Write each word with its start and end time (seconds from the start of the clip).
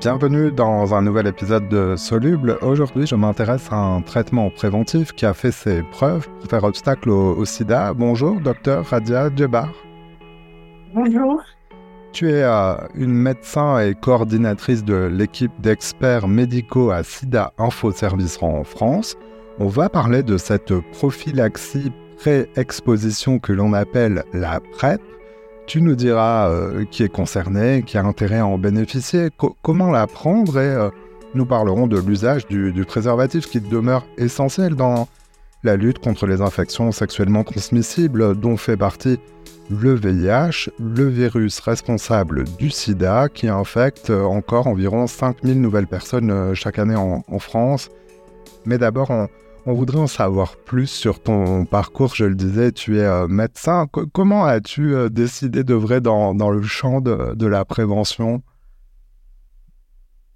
Bienvenue 0.00 0.52
dans 0.52 0.94
un 0.94 1.02
nouvel 1.02 1.26
épisode 1.26 1.68
de 1.68 1.96
Soluble. 1.96 2.56
Aujourd'hui, 2.62 3.04
je 3.04 3.16
m'intéresse 3.16 3.66
à 3.72 3.74
un 3.74 4.00
traitement 4.00 4.48
préventif 4.48 5.10
qui 5.10 5.26
a 5.26 5.34
fait 5.34 5.50
ses 5.50 5.82
preuves 5.82 6.28
pour 6.38 6.48
faire 6.48 6.62
obstacle 6.62 7.10
au, 7.10 7.44
sida. 7.44 7.92
Bonjour, 7.94 8.40
docteur 8.40 8.86
Radia 8.86 9.28
Djebar. 9.34 9.72
Bonjour. 10.94 11.42
Tu 12.12 12.30
es 12.30 12.44
euh, 12.44 12.76
une 12.94 13.12
médecin 13.12 13.80
et 13.80 13.96
coordinatrice 13.96 14.84
de 14.84 15.10
l'équipe 15.12 15.60
d'experts 15.60 16.28
médicaux 16.28 16.92
à 16.92 17.02
SIDA 17.02 17.52
Info 17.58 17.90
Service 17.90 18.38
en 18.40 18.62
France. 18.62 19.16
On 19.58 19.66
va 19.66 19.88
parler 19.88 20.22
de 20.22 20.36
cette 20.36 20.72
prophylaxie 20.92 21.90
pré-exposition 22.18 23.40
que 23.40 23.52
l'on 23.52 23.72
appelle 23.72 24.22
la 24.32 24.60
PrEP. 24.60 25.00
Tu 25.68 25.82
nous 25.82 25.96
diras 25.96 26.48
euh, 26.48 26.86
qui 26.90 27.02
est 27.02 27.10
concerné, 27.10 27.82
qui 27.82 27.98
a 27.98 28.02
intérêt 28.02 28.38
à 28.38 28.46
en 28.46 28.56
bénéficier, 28.56 29.28
comment 29.60 29.90
la 29.90 30.06
prendre 30.06 30.58
et 30.58 30.74
euh, 30.74 30.88
nous 31.34 31.44
parlerons 31.44 31.86
de 31.86 31.98
l'usage 31.98 32.46
du, 32.46 32.72
préservatif 32.86 33.46
qui 33.50 33.60
demeure 33.60 34.06
essentiel 34.16 34.74
dans 34.76 35.08
la 35.64 35.76
lutte 35.76 35.98
contre 35.98 36.26
les 36.26 36.40
infections 36.40 36.90
sexuellement 36.90 37.44
transmissibles 37.44 38.34
dont 38.34 38.56
fait 38.56 38.78
partie 38.78 39.18
le 39.68 39.92
VIH, 39.94 40.70
le 40.80 41.06
virus 41.06 41.60
responsable 41.60 42.44
du 42.58 42.70
sida 42.70 43.28
qui 43.28 43.46
infecte 43.48 44.08
encore 44.08 44.68
environ 44.68 45.06
5000 45.06 45.60
nouvelles 45.60 45.86
personnes 45.86 46.30
euh, 46.30 46.54
chaque 46.54 46.78
année 46.78 46.96
en, 46.96 47.22
en 47.30 47.38
France. 47.38 47.90
Mais 48.64 48.78
d'abord, 48.78 49.10
on, 49.10 49.28
on 49.66 49.72
voudrait 49.74 49.98
en 49.98 50.06
savoir 50.06 50.56
plus 50.56 50.86
sur 50.86 51.22
ton 51.22 51.64
parcours. 51.64 52.14
Je 52.14 52.24
le 52.24 52.34
disais, 52.34 52.72
tu 52.72 52.98
es 52.98 53.04
euh, 53.04 53.26
médecin. 53.28 53.86
comment 54.12 54.44
as-tu 54.44 54.94
euh, 54.94 55.08
décidé 55.08 55.64
de 55.64 55.74
vrai 55.74 56.00
dans, 56.00 56.32
le 56.32 56.62
champ 56.62 57.00
de, 57.00 57.46
la 57.46 57.64
prévention? 57.64 58.42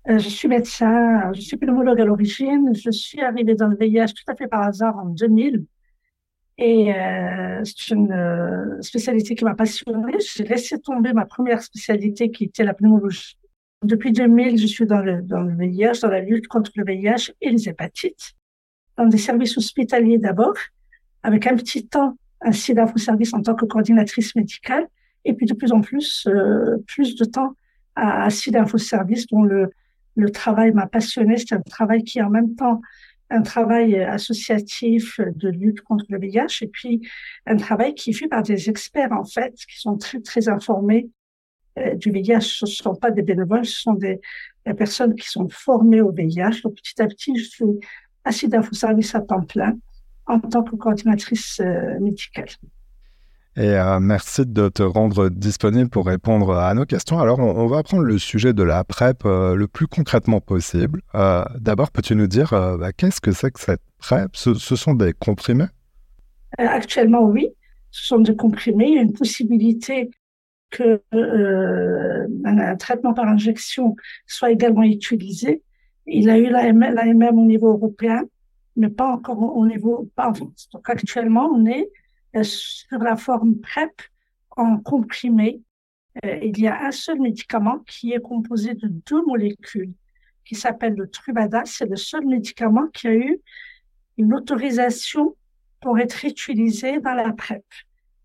Euh, 0.08 0.18
Je 0.18 0.28
suis 0.28 0.48
médecin, 0.48 1.32
je 1.32 1.40
suis 1.40 1.56
pneumologue 1.56 2.00
à 2.00 2.04
l'origine. 2.04 2.72
Je 2.74 2.90
suis 2.90 3.20
arrivée 3.20 3.54
dans 3.54 3.68
le 3.68 3.76
VIH 3.76 4.14
tout 4.14 4.30
à 4.30 4.34
fait 4.34 4.48
par 4.48 4.62
hasard 4.62 4.98
en 4.98 5.06
2000. 5.06 5.64
Et 6.58 6.92
c'est 7.64 7.94
une 7.94 8.78
spécialité 8.82 9.34
qui 9.34 9.44
m'a 9.44 9.54
passionnée. 9.54 10.18
J'ai 10.20 10.44
laissé 10.44 10.78
tomber 10.78 11.12
ma 11.12 11.24
première 11.24 11.62
spécialité 11.62 12.30
qui 12.30 12.44
était 12.44 12.62
la 12.62 12.74
pneumologie. 12.74 13.38
Depuis 13.82 14.12
2000, 14.12 14.58
je 14.58 14.66
suis 14.66 14.86
dans 14.86 15.00
le, 15.00 15.22
dans 15.22 15.40
le 15.40 15.56
VIH, 15.56 16.00
dans 16.02 16.08
la 16.08 16.20
lutte 16.20 16.46
contre 16.46 16.70
le 16.76 16.84
VIH 16.84 17.32
et 17.40 17.50
les 17.50 17.68
hépatites 17.68 18.36
dans 18.96 19.06
des 19.06 19.18
services 19.18 19.56
hospitaliers 19.56 20.18
d'abord, 20.18 20.54
avec 21.22 21.46
un 21.46 21.56
petit 21.56 21.86
temps 21.86 22.16
un 22.44 22.52
SIDA 22.52 22.86
au 22.92 22.98
service 22.98 23.32
en 23.34 23.42
tant 23.42 23.54
que 23.54 23.64
coordinatrice 23.64 24.34
médicale, 24.34 24.86
et 25.24 25.34
puis 25.34 25.46
de 25.46 25.54
plus 25.54 25.72
en 25.72 25.80
plus, 25.80 26.26
euh, 26.26 26.78
plus 26.86 27.14
de 27.16 27.24
temps 27.24 27.54
à, 27.94 28.24
à 28.24 28.30
SIDA 28.30 28.62
Info 28.62 28.78
Service, 28.78 29.26
dont 29.28 29.42
le, 29.42 29.70
travail 30.32 30.72
m'a 30.72 30.86
passionné. 30.86 31.36
C'est 31.36 31.54
un 31.54 31.60
travail 31.60 32.04
qui 32.04 32.18
est 32.18 32.22
en 32.22 32.30
même 32.30 32.54
temps 32.54 32.80
un 33.30 33.40
travail 33.40 33.98
associatif 33.98 35.18
de 35.18 35.48
lutte 35.48 35.80
contre 35.80 36.04
le 36.10 36.18
VIH 36.18 36.62
et 36.62 36.66
puis 36.66 37.00
un 37.46 37.56
travail 37.56 37.94
qui 37.94 38.10
est 38.10 38.12
fait 38.12 38.28
par 38.28 38.42
des 38.42 38.68
experts, 38.68 39.12
en 39.12 39.24
fait, 39.24 39.54
qui 39.54 39.80
sont 39.80 39.96
très, 39.96 40.20
très 40.20 40.50
informés 40.50 41.08
euh, 41.78 41.94
du 41.94 42.10
VIH. 42.10 42.40
Ce 42.40 42.64
ne 42.66 42.70
sont 42.70 42.94
pas 42.94 43.10
des 43.10 43.22
bénévoles, 43.22 43.64
ce 43.64 43.80
sont 43.80 43.94
des, 43.94 44.20
des, 44.66 44.74
personnes 44.74 45.14
qui 45.14 45.26
sont 45.28 45.48
formées 45.48 46.02
au 46.02 46.12
VIH. 46.12 46.60
Donc, 46.62 46.74
petit 46.74 47.00
à 47.00 47.06
petit, 47.06 47.34
je 47.38 47.44
suis 47.44 47.64
Acide 48.24 48.56
Service 48.72 49.14
à 49.14 49.20
temps 49.20 49.42
plein 49.42 49.76
en 50.26 50.38
tant 50.40 50.62
que 50.62 50.76
coordinatrice 50.76 51.60
euh, 51.60 51.98
médicale. 52.00 52.48
Et 53.54 53.68
euh, 53.68 54.00
merci 54.00 54.46
de 54.46 54.68
te 54.68 54.82
rendre 54.82 55.28
disponible 55.28 55.90
pour 55.90 56.06
répondre 56.06 56.54
à 56.54 56.72
nos 56.72 56.86
questions. 56.86 57.18
Alors, 57.18 57.38
on, 57.38 57.66
va 57.66 57.82
prendre 57.82 58.02
le 58.02 58.18
sujet 58.18 58.54
de 58.54 58.62
la 58.62 58.82
PrEP 58.82 59.26
euh, 59.26 59.54
le 59.54 59.68
plus 59.68 59.86
concrètement 59.86 60.40
possible. 60.40 61.02
D'abord, 61.12 61.90
peux-tu 61.90 62.16
nous 62.16 62.28
dire 62.28 62.50
bah, 62.78 62.92
qu'est-ce 62.92 63.20
que 63.20 63.32
c'est 63.32 63.50
que 63.50 63.60
cette 63.60 63.82
PrEP? 63.98 64.30
Ce, 64.34 64.54
sont 64.54 64.94
des 64.94 65.12
comprimés? 65.12 65.66
Actuellement, 66.56 67.24
oui. 67.24 67.48
Ce 67.90 68.06
sont 68.06 68.20
des 68.20 68.34
comprimés. 68.34 68.88
Il 68.88 68.94
y 68.94 68.98
a 68.98 69.02
une 69.02 69.12
possibilité 69.12 70.10
que 70.70 71.02
un, 71.12 72.76
traitement 72.76 73.12
par 73.12 73.28
injection 73.28 73.96
soit 74.26 74.50
également 74.50 74.82
utilisé. 74.82 75.62
Il 76.06 76.30
a 76.30 76.38
eu 76.38 76.48
l'AMM 76.48 77.38
au 77.38 77.44
niveau 77.44 77.68
européen, 77.68 78.24
mais 78.76 78.88
pas 78.88 79.08
encore 79.12 79.56
au 79.56 79.66
niveau, 79.66 80.10
pas. 80.14 80.32
Donc 80.72 80.88
actuellement, 80.88 81.48
on 81.52 81.66
est 81.66 81.88
euh, 82.36 82.42
sur 82.42 82.98
la 82.98 83.16
forme 83.16 83.56
PrEP 83.56 83.90
en 84.56 84.78
comprimé. 84.78 85.60
Euh, 86.24 86.38
il 86.42 86.58
y 86.58 86.66
a 86.66 86.86
un 86.86 86.90
seul 86.90 87.20
médicament 87.20 87.78
qui 87.86 88.12
est 88.12 88.20
composé 88.20 88.74
de 88.74 88.88
deux 88.88 89.24
molécules 89.24 89.92
qui 90.44 90.54
s'appelle 90.54 90.94
le 90.94 91.08
Trubada. 91.08 91.62
C'est 91.64 91.88
le 91.88 91.96
seul 91.96 92.26
médicament 92.26 92.88
qui 92.88 93.08
a 93.08 93.14
eu 93.14 93.40
une 94.18 94.34
autorisation 94.34 95.36
pour 95.80 95.98
être 95.98 96.24
utilisé 96.24 97.00
dans 97.00 97.14
la 97.14 97.32
PrEP. 97.32 97.64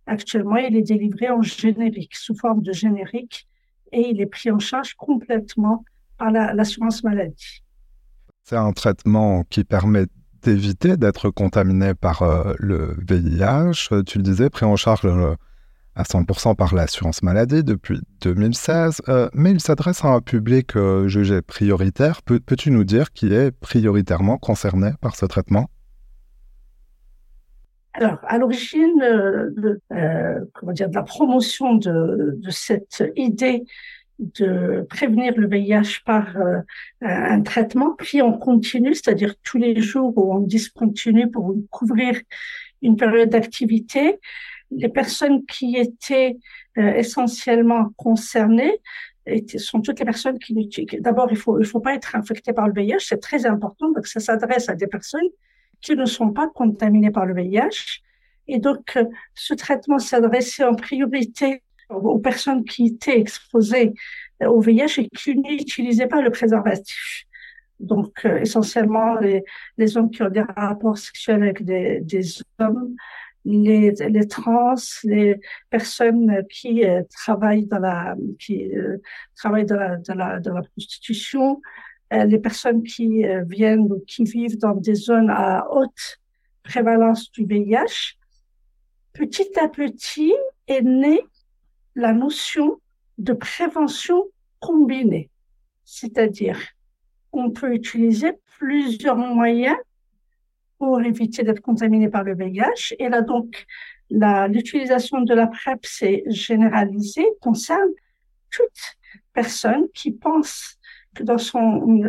Actuellement, 0.05 0.57
il 0.57 0.75
est 0.75 0.81
délivré 0.81 1.29
en 1.29 1.41
générique, 1.41 2.15
sous 2.15 2.35
forme 2.35 2.61
de 2.61 2.71
générique, 2.71 3.47
et 3.91 4.09
il 4.09 4.21
est 4.21 4.27
pris 4.27 4.51
en 4.51 4.59
charge 4.59 4.94
complètement 4.94 5.83
par 6.17 6.31
l'assurance 6.31 7.03
maladie. 7.03 7.63
C'est 8.49 8.55
un 8.55 8.71
traitement 8.71 9.43
qui 9.49 9.65
permet 9.65 10.05
d'éviter 10.41 10.95
d'être 10.95 11.29
contaminé 11.29 11.93
par 11.93 12.21
euh, 12.21 12.53
le 12.59 12.95
VIH. 13.05 14.03
Tu 14.05 14.19
le 14.19 14.23
disais, 14.23 14.49
pris 14.49 14.65
en 14.65 14.77
charge 14.77 15.01
euh, 15.03 15.35
à 15.95 16.03
100% 16.03 16.55
par 16.55 16.73
l'assurance 16.73 17.23
maladie 17.23 17.61
depuis 17.61 17.99
2016, 18.21 19.01
euh, 19.09 19.27
mais 19.33 19.51
il 19.51 19.59
s'adresse 19.59 20.05
à 20.05 20.07
un 20.07 20.21
public 20.21 20.77
jugé 21.07 21.41
prioritaire. 21.41 22.21
Peux-tu 22.21 22.71
nous 22.71 22.85
dire 22.85 23.11
qui 23.11 23.33
est 23.33 23.51
prioritairement 23.51 24.37
concerné 24.37 24.91
par 25.01 25.17
ce 25.17 25.25
traitement? 25.25 25.69
Alors, 27.95 28.19
à 28.29 28.37
l'origine 28.37 28.97
de, 28.97 29.81
de 29.91 30.93
la 30.93 31.03
promotion 31.03 31.75
de 31.75 32.49
cette 32.49 33.03
idée 33.17 33.65
de 34.19 34.85
prévenir 34.89 35.33
le 35.38 35.47
VIH 35.47 36.01
par 36.05 36.35
euh, 36.38 36.59
un 37.01 37.41
traitement, 37.41 37.95
puis 37.97 38.22
on 38.22 38.33
continue, 38.33 38.95
c'est-à-dire 38.95 39.35
tous 39.44 39.57
les 39.57 39.79
jours 39.81 40.13
où 40.17 40.33
on 40.33 40.39
discontinue 40.39 41.29
pour 41.29 41.55
couvrir 41.69 42.19
une 42.81 42.95
période 42.95 43.29
d'activité. 43.29 44.19
Les 44.72 44.89
personnes 44.89 45.45
qui 45.45 45.77
étaient 45.77 46.38
euh, 46.77 46.94
essentiellement 46.95 47.89
concernées 47.95 48.81
sont 49.57 49.81
toutes 49.81 50.00
les 50.00 50.06
personnes 50.06 50.39
qui 50.39 50.53
D'abord, 51.00 51.27
il 51.31 51.38
faut 51.38 51.59
il 51.59 51.66
faut 51.66 51.79
pas 51.79 51.94
être 51.94 52.16
infecté 52.16 52.53
par 52.53 52.67
le 52.67 52.73
VIH, 52.73 53.00
c'est 53.00 53.22
très 53.22 53.45
important. 53.45 53.91
Donc, 53.91 54.07
ça 54.07 54.19
s'adresse 54.19 54.69
à 54.69 54.75
des 54.75 54.88
personnes 54.88 55.27
qui 55.81 55.95
ne 55.95 56.06
sont 56.06 56.31
pas 56.31 56.47
contaminées 56.47 57.11
par 57.11 57.25
le 57.25 57.33
VIH. 57.33 58.01
Et 58.47 58.59
donc, 58.59 58.95
euh, 58.95 59.03
ce 59.35 59.53
traitement 59.53 60.00
s'adressait 60.00 60.63
en 60.63 60.75
priorité 60.75 61.61
aux 61.89 62.19
personnes 62.19 62.63
qui 62.65 62.87
étaient 62.87 63.19
exposées 63.19 63.93
au 64.41 64.59
VIH 64.61 64.99
et 64.99 65.09
qui 65.09 65.35
n'utilisaient 65.35 66.07
pas 66.07 66.21
le 66.21 66.31
préservatif. 66.31 67.25
Donc, 67.79 68.25
euh, 68.25 68.39
essentiellement, 68.39 69.15
les, 69.19 69.43
les, 69.77 69.97
hommes 69.97 70.09
qui 70.09 70.23
ont 70.23 70.29
des 70.29 70.41
rapports 70.41 70.97
sexuels 70.97 71.43
avec 71.43 71.63
des, 71.63 71.99
des 72.01 72.23
hommes, 72.59 72.95
les, 73.45 73.91
les, 73.91 74.27
trans, 74.27 74.73
les 75.03 75.39
personnes 75.69 76.43
qui 76.49 76.83
euh, 76.83 77.03
travaillent 77.09 77.67
dans 77.67 77.79
la, 77.79 78.15
qui 78.39 78.75
euh, 78.75 78.97
travaillent 79.35 79.65
dans 79.65 79.75
la, 79.75 79.97
dans 79.97 80.15
la, 80.15 80.39
dans 80.39 80.53
la 80.53 80.63
prostitution, 80.63 81.61
les 82.09 82.39
personnes 82.39 82.83
qui 82.83 83.25
viennent 83.49 83.81
ou 83.81 84.01
qui 84.07 84.23
vivent 84.23 84.57
dans 84.57 84.75
des 84.75 84.95
zones 84.95 85.29
à 85.29 85.67
haute 85.69 86.19
prévalence 86.63 87.29
du 87.33 87.45
VIH. 87.45 88.15
Petit 89.11 89.59
à 89.59 89.67
petit 89.67 90.33
est 90.69 90.83
née 90.83 91.21
la 91.97 92.13
notion 92.13 92.79
de 93.17 93.33
prévention 93.33 94.23
combinée. 94.59 95.29
C'est-à-dire, 95.83 96.59
on 97.33 97.49
peut 97.49 97.73
utiliser 97.73 98.33
plusieurs 98.59 99.17
moyens 99.17 99.77
pour 100.77 101.01
éviter 101.01 101.41
d'être 101.41 101.59
contaminé 101.59 102.07
par 102.07 102.23
le 102.23 102.35
VIH. 102.35 102.94
Et 102.99 103.09
là, 103.09 103.21
donc, 103.21 103.65
l'utilisation 104.11 105.21
de 105.21 105.33
la 105.33 105.47
PrEP 105.47 105.83
s'est 105.85 106.23
généralisée, 106.27 107.25
concerne 107.41 107.89
toute 108.51 108.97
personne 109.33 109.88
qui 109.95 110.11
pense 110.11 110.77
que 111.15 111.23
dans 111.23 111.39
son, 111.39 112.00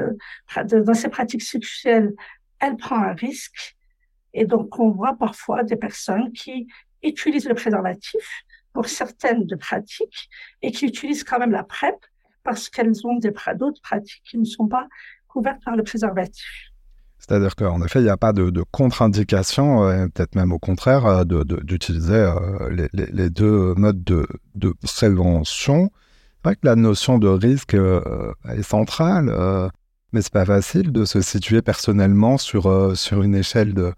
dans 0.55 0.95
ses 0.95 1.09
pratiques 1.09 1.43
sexuelles, 1.43 2.13
elle 2.61 2.77
prend 2.77 2.97
un 2.97 3.15
risque. 3.15 3.75
Et 4.35 4.45
donc, 4.45 4.79
on 4.79 4.91
voit 4.91 5.15
parfois 5.15 5.63
des 5.63 5.77
personnes 5.77 6.31
qui 6.33 6.69
utilisent 7.03 7.49
le 7.49 7.55
préservatif, 7.55 8.45
pour 8.73 8.87
certaines 8.87 9.47
de 9.47 9.57
pratiques 9.57 10.29
et 10.63 10.71
qui 10.73 10.87
utilisent 10.87 11.25
quand 11.25 11.39
même 11.39 11.51
la 11.51 11.65
PrEP 11.65 11.97
parce 12.45 12.69
qu'elles 12.69 13.07
ont 13.07 13.19
d'autres 13.19 13.83
pratiques 13.83 14.23
qui 14.25 14.39
ne 14.39 14.45
sont 14.45 14.69
pas 14.69 14.89
couvertes 15.27 15.63
par 15.65 15.77
le 15.77 15.83
préservatif. 15.83 16.73
C'est-à-dire 17.19 17.57
qu'en 17.57 17.83
effet, 17.83 18.01
il 18.01 18.05
n'y 18.05 18.11
a 18.11 18.17
pas 18.17 18.33
de, 18.33 18.63
contre-indication, 18.71 19.85
euh, 19.85 20.07
peut-être 20.07 20.35
même 20.35 20.53
au 20.53 20.59
contraire, 20.59 21.05
euh, 21.05 21.25
d'utiliser 21.25 22.15
euh, 22.15 22.87
les, 22.93 23.29
deux 23.29 23.75
modes 23.75 24.03
de, 24.03 24.27
prévention. 24.83 25.91
vrai 26.45 26.55
que 26.55 26.61
la 26.63 26.77
notion 26.77 27.19
de 27.19 27.29
risque 27.29 27.75
est 27.75 28.63
centrale, 28.63 29.71
mais 30.13 30.23
c'est 30.23 30.33
pas 30.33 30.47
facile 30.47 30.93
de 30.93 31.05
se 31.05 31.21
situer 31.21 31.61
personnellement 31.61 32.39
sur, 32.39 32.97
sur 32.97 33.23
une 33.23 33.35
échelle 33.35 33.75
de, 33.75 33.93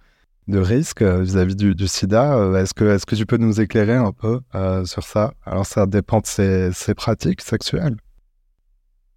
de 0.51 0.59
risque 0.59 1.03
vis-à-vis 1.03 1.57
du, 1.57 1.89
sida. 1.89 2.53
Est-ce 2.59 2.75
que, 2.75 2.85
est 2.85 3.05
que 3.05 3.15
tu 3.15 3.27
peux 3.27 3.37
nous 3.37 3.61
éclairer 3.61 3.97
un 3.97 4.13
peu 4.13 4.41
sur 4.85 5.05
ça? 5.05 5.33
Alors, 5.45 5.67
ça 5.67 5.87
dépend 5.87 6.21
de 6.21 6.27
ses, 6.27 6.95
pratiques 6.95 7.41
sexuelles. 7.41 7.97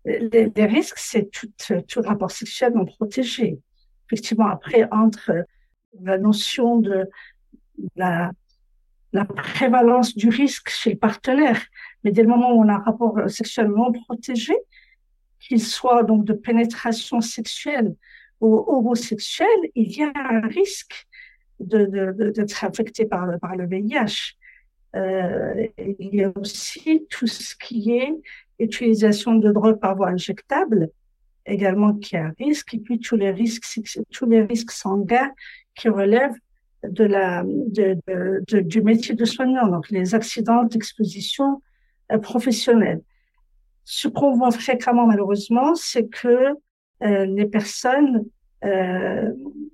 Les, 0.06 0.66
risques, 0.66 0.98
c'est 0.98 1.30
tout, 1.32 1.48
tout 1.88 2.02
rapport 2.02 2.32
sexuel 2.32 2.74
non 2.74 2.86
protégé. 2.86 3.60
Effectivement, 4.08 4.48
après, 4.48 4.88
entre 4.92 5.32
la 6.02 6.18
notion 6.18 6.80
de 6.80 7.10
la, 7.96 8.32
la 9.14 9.26
prévalence 9.26 10.16
du 10.16 10.30
risque 10.30 10.70
chez 10.70 10.92
le 10.92 10.98
partenaire, 10.98 11.62
mais 12.04 12.12
dès 12.12 12.24
le 12.24 12.28
moment 12.28 12.52
où 12.52 12.64
on 12.64 12.68
a 12.68 12.74
un 12.74 12.80
rapport 12.80 13.18
sexuel 13.30 13.68
non 13.68 13.92
protégé, 13.92 14.56
qu'il 15.40 15.62
soit 15.62 16.04
donc 16.04 16.26
de 16.26 16.34
pénétration 16.34 17.22
sexuelle 17.22 17.96
ou 18.42 18.64
homosexuelle, 18.68 19.48
il 19.76 19.96
y 19.96 20.04
a 20.04 20.12
un 20.16 20.48
risque 20.48 21.08
d'être 21.60 22.64
affecté 22.64 23.06
par 23.06 23.26
le, 23.26 23.66
VIH. 23.66 24.36
Euh, 24.96 25.68
il 25.78 26.16
y 26.16 26.24
a 26.24 26.32
aussi 26.36 27.08
tout 27.10 27.28
ce 27.28 27.56
qui 27.56 27.92
est 27.92 28.14
utilisation 28.60 29.36
de 29.36 29.52
drogue 29.52 29.80
par 29.80 29.96
voie 29.96 30.10
injectable, 30.10 30.90
également 31.46 31.94
qui 31.96 32.16
a 32.16 32.28
un 32.28 32.34
risque, 32.38 32.74
et 32.74 32.80
puis 32.80 33.00
tous 33.00 33.16
les 33.16 33.32
risques, 33.32 33.66
tous 34.12 34.26
les 34.26 34.44
risques 34.44 34.72
sanguins 34.72 35.32
qui 35.76 35.90
relèvent 35.90 36.38
de 36.84 37.04
la, 37.04 37.44
de, 37.46 38.60
du 38.60 38.82
métier 38.82 39.16
de 39.16 39.26
soignant, 39.26 39.68
donc 39.68 39.90
les 39.90 40.16
accidents 40.16 40.64
d'exposition 40.64 41.62
euh, 42.12 42.18
professionnelle. 42.18 43.02
Ce 43.86 44.08
qu'on 44.08 44.36
voit 44.36 44.52
fréquemment 44.52 45.08
malheureusement, 45.08 45.76
c'est 45.76 46.08
que 46.08 46.56
euh, 47.04 47.26
les 47.26 47.46
personnes 47.46 48.26
euh, 48.66 49.32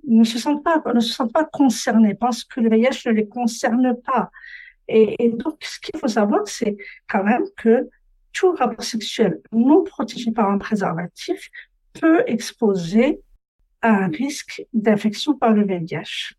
ne 0.07 0.23
se 0.23 0.39
sentent 0.39 0.63
pas 0.63 0.81
ne 0.93 0.99
se 0.99 1.13
sentent 1.13 1.33
pas 1.33 1.45
concernées, 1.45 2.15
pensent 2.15 2.43
que 2.43 2.59
le 2.59 2.69
VIH 2.69 3.07
ne 3.07 3.11
les 3.11 3.27
concerne 3.27 3.95
pas. 4.05 4.31
Et, 4.87 5.29
donc, 5.29 5.57
ce 5.61 5.79
qu'il 5.79 5.99
faut 5.99 6.07
savoir, 6.07 6.41
c'est 6.45 6.75
quand 7.07 7.23
même 7.23 7.43
que 7.57 7.87
tout 8.33 8.51
rapport 8.53 8.83
sexuel 8.83 9.39
non 9.51 9.83
protégé 9.83 10.31
par 10.31 10.49
un 10.49 10.57
préservatif 10.57 11.49
peut 11.93 12.23
exposer 12.25 13.21
à 13.81 13.89
un 13.89 14.07
risque 14.07 14.65
d'infection 14.73 15.35
par 15.35 15.53
le 15.53 15.63
VIH. 15.63 16.33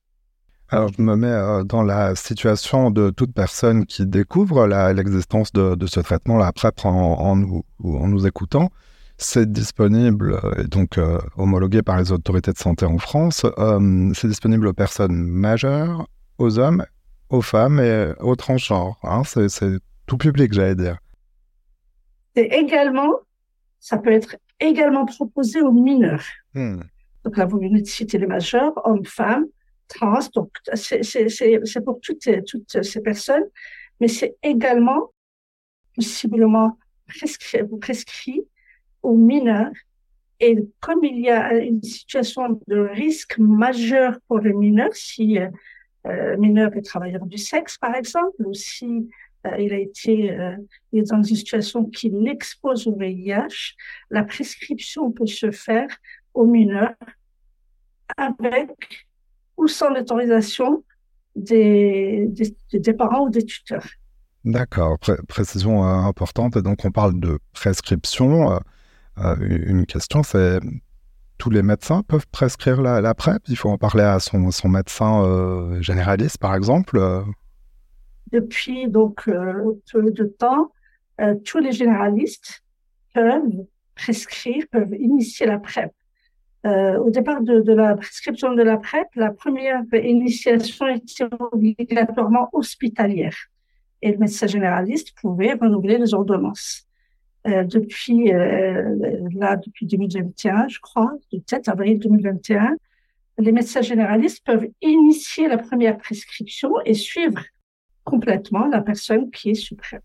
Alors, 0.68 0.90
je 0.96 1.02
me 1.02 1.14
mets 1.16 1.28
euh, 1.28 1.62
dans 1.62 1.82
la 1.82 2.14
situation 2.16 2.90
de 2.90 3.10
toute 3.10 3.32
personne 3.32 3.86
qui 3.86 4.06
découvre 4.06 4.66
l'existence 4.66 5.52
de, 5.52 5.86
ce 5.86 6.00
traitement, 6.00 6.36
la 6.38 6.52
PrEP, 6.52 6.84
en, 6.84 7.36
nous, 7.36 7.64
en 7.84 8.08
nous 8.08 8.26
écoutant. 8.26 8.70
C'est 9.22 9.52
disponible, 9.52 10.40
euh, 10.42 10.62
et 10.62 10.66
donc 10.66 10.96
euh, 10.96 11.18
homologué 11.36 11.82
par 11.82 11.98
les 11.98 12.10
autorités 12.10 12.52
de 12.52 12.56
santé 12.56 12.86
en 12.86 12.96
France. 12.96 13.44
c'est 14.14 14.28
disponible 14.28 14.66
aux 14.66 14.72
personnes 14.72 15.26
majeures, 15.26 16.08
aux 16.38 16.58
hommes, 16.58 16.86
aux 17.28 17.42
femmes 17.42 17.80
et 17.80 18.14
aux 18.20 18.34
transgenres. 18.34 18.98
Hein, 19.02 19.22
c'est 19.24 19.78
tout 20.06 20.16
public, 20.16 20.54
j'allais 20.54 20.74
dire. 20.74 20.96
Et 22.34 22.54
également, 22.56 23.12
ça 23.78 23.98
peut 23.98 24.10
être 24.10 24.36
également 24.58 25.04
proposé 25.04 25.60
aux 25.60 25.72
mineurs. 25.72 26.24
Hmm. 26.54 26.80
Donc 27.24 27.36
là, 27.36 27.44
vous 27.44 27.58
venez 27.58 27.82
de 27.82 27.86
citer 27.86 28.16
les 28.16 28.26
majeurs, 28.26 28.72
hommes, 28.86 29.04
femmes, 29.04 29.44
trans. 29.88 30.20
Donc, 30.34 30.50
c'est 30.72 31.84
pour 31.84 32.00
toutes, 32.00 32.26
toutes 32.46 32.82
ces 32.82 33.02
personnes, 33.02 33.44
mais 34.00 34.08
c'est 34.08 34.36
également 34.42 35.12
possiblement 35.94 36.78
prescrit, 37.06 37.60
prescrit 37.78 38.46
aux 39.02 39.16
mineurs. 39.16 39.72
Et 40.40 40.56
comme 40.80 41.04
il 41.04 41.20
y 41.20 41.30
a 41.30 41.54
une 41.58 41.82
situation 41.82 42.60
de 42.66 42.78
risque 42.78 43.38
majeur 43.38 44.18
pour 44.26 44.38
les 44.38 44.54
mineurs, 44.54 44.94
si 44.94 45.38
euh, 45.38 45.48
euh 46.06 46.36
mineur 46.38 46.74
est 46.74 46.82
travailleur 46.82 47.26
du 47.26 47.36
sexe, 47.36 47.76
par 47.76 47.94
exemple, 47.94 48.36
ou 48.46 48.54
si 48.54 49.08
euh, 49.46 49.56
il 49.58 49.72
a 49.72 49.78
été 49.78 50.32
euh, 50.32 50.56
est 50.92 51.10
dans 51.10 51.22
une 51.22 51.36
situation 51.36 51.84
qui 51.84 52.10
l'expose 52.10 52.86
au 52.86 52.96
VIH, 52.96 53.74
la 54.10 54.24
prescription 54.24 55.10
peut 55.10 55.26
se 55.26 55.50
faire 55.50 55.88
aux 56.34 56.46
mineurs 56.46 56.94
avec 58.16 59.06
ou 59.56 59.66
sans 59.66 59.90
l'autorisation 59.90 60.84
des, 61.36 62.28
des, 62.72 62.92
parents 62.94 63.26
ou 63.26 63.30
des 63.30 63.44
tuteurs. 63.44 63.86
D'accord, 64.44 64.98
précision 65.28 65.84
importante. 65.84 66.58
Donc 66.58 66.84
on 66.84 66.90
parle 66.90 67.18
de 67.20 67.38
prescription. 67.52 68.60
Euh, 69.20 69.36
euh, 69.40 69.58
une 69.66 69.86
question, 69.86 70.22
c'est 70.22 70.60
tous 71.38 71.50
les 71.50 71.62
médecins 71.62 72.02
peuvent 72.02 72.26
prescrire 72.28 72.80
la, 72.80 73.14
PrEP? 73.14 73.42
Il 73.48 73.56
faut 73.56 73.70
en 73.70 73.78
parler 73.78 74.02
à 74.02 74.18
son, 74.20 74.68
médecin 74.68 75.80
généraliste, 75.80 76.36
par 76.38 76.54
exemple 76.54 77.00
Depuis 78.30 78.88
donc 78.88 79.24
peu 79.24 80.10
de 80.10 80.24
temps, 80.24 80.70
tous 81.46 81.58
les 81.58 81.72
généralistes 81.72 82.62
peuvent 83.14 83.64
prescrire, 83.94 84.64
peuvent 84.70 84.94
initier 84.94 85.46
la 85.46 85.58
PrEP. 85.58 85.92
Euh, 86.66 86.98
au 86.98 87.10
départ 87.10 87.40
de, 87.40 87.60
de, 87.60 87.72
la 87.72 87.96
prescription 87.96 88.52
de 88.52 88.62
la 88.62 88.76
PrEP, 88.76 89.08
la 89.14 89.30
première 89.30 89.82
initiation 89.94 90.88
était 90.88 91.24
obligatoirement 91.38 92.50
hospitalière 92.52 93.34
et 94.02 94.12
le 94.12 94.18
médecin 94.18 94.46
généraliste 94.46 95.14
pouvait 95.18 95.54
renouveler 95.54 95.96
les 95.96 96.12
ordonnances. 96.12 96.86
Euh, 97.46 97.64
depuis 97.64 98.32
euh, 98.34 98.96
là, 99.34 99.56
depuis 99.56 99.86
2021, 99.86 100.68
je 100.68 100.78
crois, 100.80 101.12
du 101.32 101.40
7 101.48 101.68
avril 101.68 101.98
2021, 101.98 102.76
les 103.38 103.52
médecins 103.52 103.80
généralistes 103.80 104.44
peuvent 104.44 104.66
initier 104.82 105.48
la 105.48 105.56
première 105.56 105.96
prescription 105.96 106.70
et 106.84 106.92
suivre 106.92 107.42
complètement 108.04 108.66
la 108.66 108.82
personne 108.82 109.30
qui 109.30 109.50
est 109.50 109.54
sous 109.54 109.74
PrEP. 109.74 110.02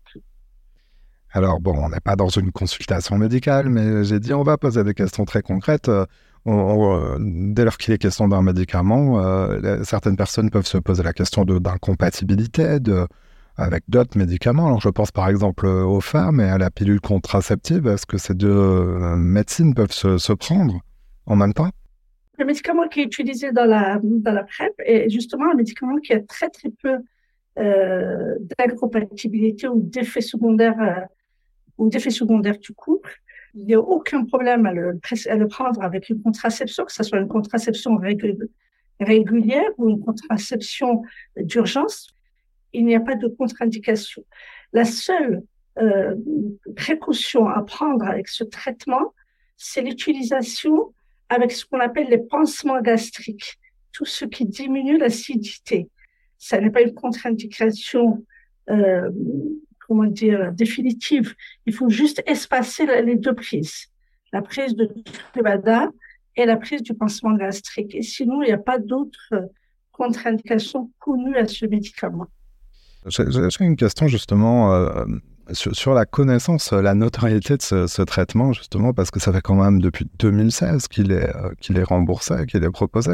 Alors 1.32 1.60
bon, 1.60 1.74
on 1.76 1.90
n'est 1.90 2.00
pas 2.00 2.16
dans 2.16 2.28
une 2.28 2.52
consultation 2.52 3.18
médicale, 3.18 3.68
mais 3.68 4.04
j'ai 4.04 4.18
dit 4.18 4.32
on 4.32 4.42
va 4.42 4.56
poser 4.56 4.82
des 4.84 4.94
questions 4.94 5.26
très 5.26 5.42
concrètes. 5.42 5.90
Euh, 5.90 7.18
dès 7.18 7.64
lors 7.64 7.76
qu'il 7.76 7.92
est 7.92 7.98
question 7.98 8.28
d'un 8.28 8.40
médicament, 8.40 9.20
certaines 9.82 10.16
personnes 10.16 10.48
peuvent 10.48 10.66
se 10.66 10.78
poser 10.78 11.02
la 11.02 11.12
question 11.12 11.44
d'incompatibilité 11.44 12.78
avec 13.56 13.84
d'autres 13.88 14.18
médicaments. 14.18 14.66
Alors, 14.66 14.80
je 14.80 14.88
pense 14.88 15.10
par 15.10 15.28
exemple 15.28 15.66
aux 15.66 16.00
femmes 16.00 16.40
et 16.40 16.48
à 16.48 16.58
la 16.58 16.70
pilule 16.70 17.00
contraceptive. 17.00 17.86
Est-ce 17.86 18.06
que 18.06 18.18
ces 18.18 18.34
deux 18.34 18.48
euh, 18.48 19.16
médecines 19.16 19.74
peuvent 19.74 19.92
se, 19.92 20.32
prendre 20.32 20.80
en 21.26 21.36
même 21.36 21.52
temps? 21.52 21.70
Le 22.38 22.44
médicament 22.44 22.86
qui 22.88 23.00
est 23.00 23.04
utilisé 23.04 23.52
dans 23.52 23.64
la, 23.64 23.98
dans 24.02 24.32
la 24.32 24.44
PrEP 24.44 24.74
est 24.78 25.08
justement 25.08 25.50
un 25.52 25.54
médicament 25.54 25.96
qui 25.96 26.12
a 26.12 26.20
très 26.20 26.50
très 26.50 26.70
peu 26.82 26.98
d'incompatibilité 28.58 29.66
ou 29.66 29.80
d'effets 29.80 30.20
secondaires 30.20 31.06
ou 31.78 31.88
d'effets 31.88 32.10
secondaires 32.10 32.60
tout 32.60 32.74
court 32.74 33.00
il 33.56 33.64
n'y 33.64 33.74
a 33.74 33.80
aucun 33.80 34.24
problème 34.24 34.66
à 34.66 34.72
le, 34.72 34.98
prendre 35.48 35.82
avec 35.82 36.10
une 36.10 36.22
contraception, 36.22 36.84
que 36.84 36.92
ce 36.92 37.02
soit 37.02 37.18
une 37.18 37.28
contraception 37.28 37.96
régulière 39.00 39.70
ou 39.78 39.88
une 39.88 40.00
contraception 40.00 41.02
d'urgence. 41.36 42.14
Il 42.76 42.84
n'y 42.84 42.94
a 42.94 43.00
pas 43.00 43.14
de 43.14 43.28
contre-indication. 43.28 44.22
La 44.74 44.84
seule 44.84 45.42
euh, 45.78 46.14
précaution 46.76 47.48
à 47.48 47.62
prendre 47.62 48.04
avec 48.04 48.28
ce 48.28 48.44
traitement, 48.44 49.14
c'est 49.56 49.80
l'utilisation 49.80 50.92
avec 51.30 51.52
ce 51.52 51.64
qu'on 51.64 51.80
appelle 51.80 52.08
les 52.10 52.18
pansements 52.18 52.80
gastriques, 52.82 53.58
tout 53.92 54.04
ce 54.04 54.26
qui 54.26 54.44
diminue 54.44 54.98
l'acidité. 54.98 55.88
Ça 56.36 56.60
n'est 56.60 56.70
pas 56.70 56.82
une 56.82 56.92
contre-indication 56.92 58.22
euh, 58.68 59.10
comment 59.86 60.04
dire, 60.04 60.52
définitive. 60.52 61.34
Il 61.64 61.72
faut 61.72 61.88
juste 61.88 62.22
espacer 62.26 62.84
les 63.02 63.16
deux 63.16 63.34
prises. 63.34 63.86
La 64.32 64.42
prise 64.42 64.74
de 64.74 64.92
Truvada 65.32 65.90
et 66.36 66.44
la 66.44 66.56
prise 66.56 66.82
du 66.82 66.92
pansement 66.92 67.34
gastrique. 67.34 67.94
Et 67.94 68.02
sinon, 68.02 68.42
il 68.42 68.48
n'y 68.48 68.52
a 68.52 68.58
pas 68.58 68.78
d'autres 68.78 69.48
contre-indications 69.92 70.90
connues 70.98 71.36
à 71.36 71.46
ce 71.46 71.64
médicament. 71.64 72.26
J'ai 73.08 73.64
une 73.64 73.76
question 73.76 74.08
justement 74.08 74.74
euh, 74.74 75.04
sur, 75.52 75.94
la 75.94 76.06
connaissance, 76.06 76.72
la 76.72 76.94
notoriété 76.94 77.56
de 77.56 77.62
ce, 77.62 78.02
traitement, 78.02 78.52
justement, 78.52 78.92
parce 78.92 79.10
que 79.10 79.20
ça 79.20 79.32
fait 79.32 79.40
quand 79.40 79.54
même 79.54 79.80
depuis 79.80 80.08
2016 80.18 80.88
qu'il 80.88 81.12
est, 81.12 81.34
euh, 81.36 81.50
qu'il 81.60 81.78
est 81.78 81.84
remboursé, 81.84 82.46
qu'il 82.46 82.64
est 82.64 82.70
proposé. 82.70 83.12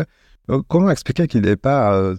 Euh, 0.50 0.62
comment 0.68 0.90
expliquer 0.90 1.26
qu'il 1.26 1.42
n'est 1.42 1.56
pas 1.56 2.14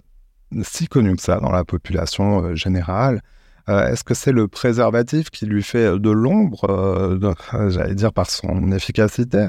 si 0.62 0.86
connu 0.86 1.16
que 1.16 1.22
ça 1.22 1.40
dans 1.40 1.50
la 1.50 1.64
population 1.64 2.54
générale? 2.54 3.22
Est-ce 3.66 4.04
que 4.04 4.12
c'est 4.12 4.32
le 4.32 4.46
préservatif 4.46 5.30
qui 5.30 5.46
lui 5.46 5.62
fait 5.62 5.98
de 5.98 6.10
l'ombre, 6.10 7.18
j'allais 7.70 7.94
dire 7.94 8.12
par 8.12 8.30
son 8.30 8.70
efficacité, 8.72 9.48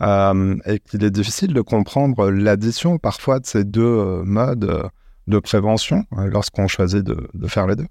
et 0.00 0.80
qu'il 0.80 1.04
est 1.04 1.10
difficile 1.10 1.54
de 1.54 1.60
comprendre 1.60 2.30
l'addition 2.30 2.98
parfois 2.98 3.38
de 3.38 3.46
ces 3.46 3.62
deux 3.62 4.22
modes 4.24 4.90
de 5.26 5.38
prévention 5.38 6.04
lorsqu'on 6.10 6.68
choisit 6.68 7.02
de, 7.02 7.48
faire 7.48 7.66
les 7.66 7.76
deux 7.76 7.86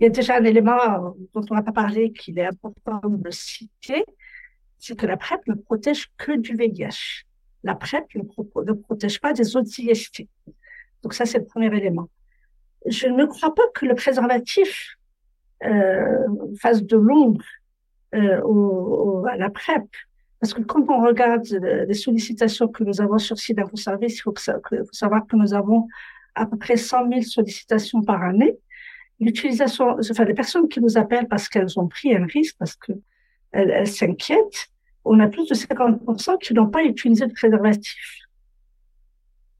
Il 0.00 0.04
y 0.04 0.06
a 0.06 0.10
déjà 0.10 0.36
un 0.36 0.44
élément 0.44 1.14
dont 1.34 1.44
on 1.50 1.54
n'a 1.54 1.62
pas 1.62 1.72
parlé 1.72 2.12
qu'il 2.12 2.38
est 2.38 2.46
important 2.46 3.00
de 3.04 3.30
citer, 3.30 4.04
c'est 4.78 4.96
que 4.96 5.06
la 5.06 5.16
PrEP 5.16 5.46
ne 5.46 5.54
protège 5.54 6.10
que 6.16 6.36
du 6.36 6.54
VIH. 6.54 7.24
La 7.64 7.74
PrEP 7.74 8.04
ne, 8.14 8.72
protège 8.72 9.20
pas 9.20 9.32
des 9.32 9.56
autres 9.56 9.78
IST. 9.78 10.26
Donc 11.02 11.14
ça, 11.14 11.26
c'est 11.26 11.38
le 11.38 11.44
premier 11.44 11.74
élément. 11.76 12.08
Je 12.86 13.08
ne 13.08 13.26
crois 13.26 13.54
pas 13.54 13.68
que 13.74 13.84
le 13.84 13.94
préservatif 13.94 14.96
euh, 15.64 16.26
fasse 16.60 16.82
de 16.82 16.96
l'ombre 16.96 17.44
euh, 18.14 19.24
à 19.24 19.36
la 19.36 19.50
PrEP. 19.50 19.84
Parce 20.40 20.54
que 20.54 20.62
quand 20.62 20.84
on 20.88 21.04
regarde 21.04 21.46
les 21.46 21.94
sollicitations 21.94 22.68
que 22.68 22.84
nous 22.84 23.00
avons 23.00 23.18
sur 23.18 23.38
site 23.38 23.58
Service, 23.74 24.18
il 24.18 24.22
faut, 24.22 24.34
savoir 24.92 25.26
que 25.26 25.36
nous 25.36 25.52
avons 25.52 25.88
à 26.34 26.46
peu 26.46 26.56
près 26.56 26.76
100 26.76 27.08
000 27.08 27.22
sollicitations 27.22 28.02
par 28.02 28.22
année. 28.22 28.56
L'utilisation, 29.18 29.96
enfin, 29.98 30.24
les 30.24 30.34
personnes 30.34 30.68
qui 30.68 30.80
nous 30.80 30.96
appellent 30.96 31.26
parce 31.26 31.48
qu'elles 31.48 31.78
ont 31.78 31.88
pris 31.88 32.14
un 32.14 32.24
risque, 32.24 32.54
parce 32.58 32.76
que 32.76 32.92
elles, 33.50 33.86
s'inquiètent, 33.88 34.68
on 35.04 35.18
a 35.20 35.26
plus 35.26 35.48
de 35.48 35.54
50% 35.54 36.38
qui 36.38 36.54
n'ont 36.54 36.68
pas 36.68 36.84
utilisé 36.84 37.26
le 37.26 37.32
préservatif. 37.32 38.20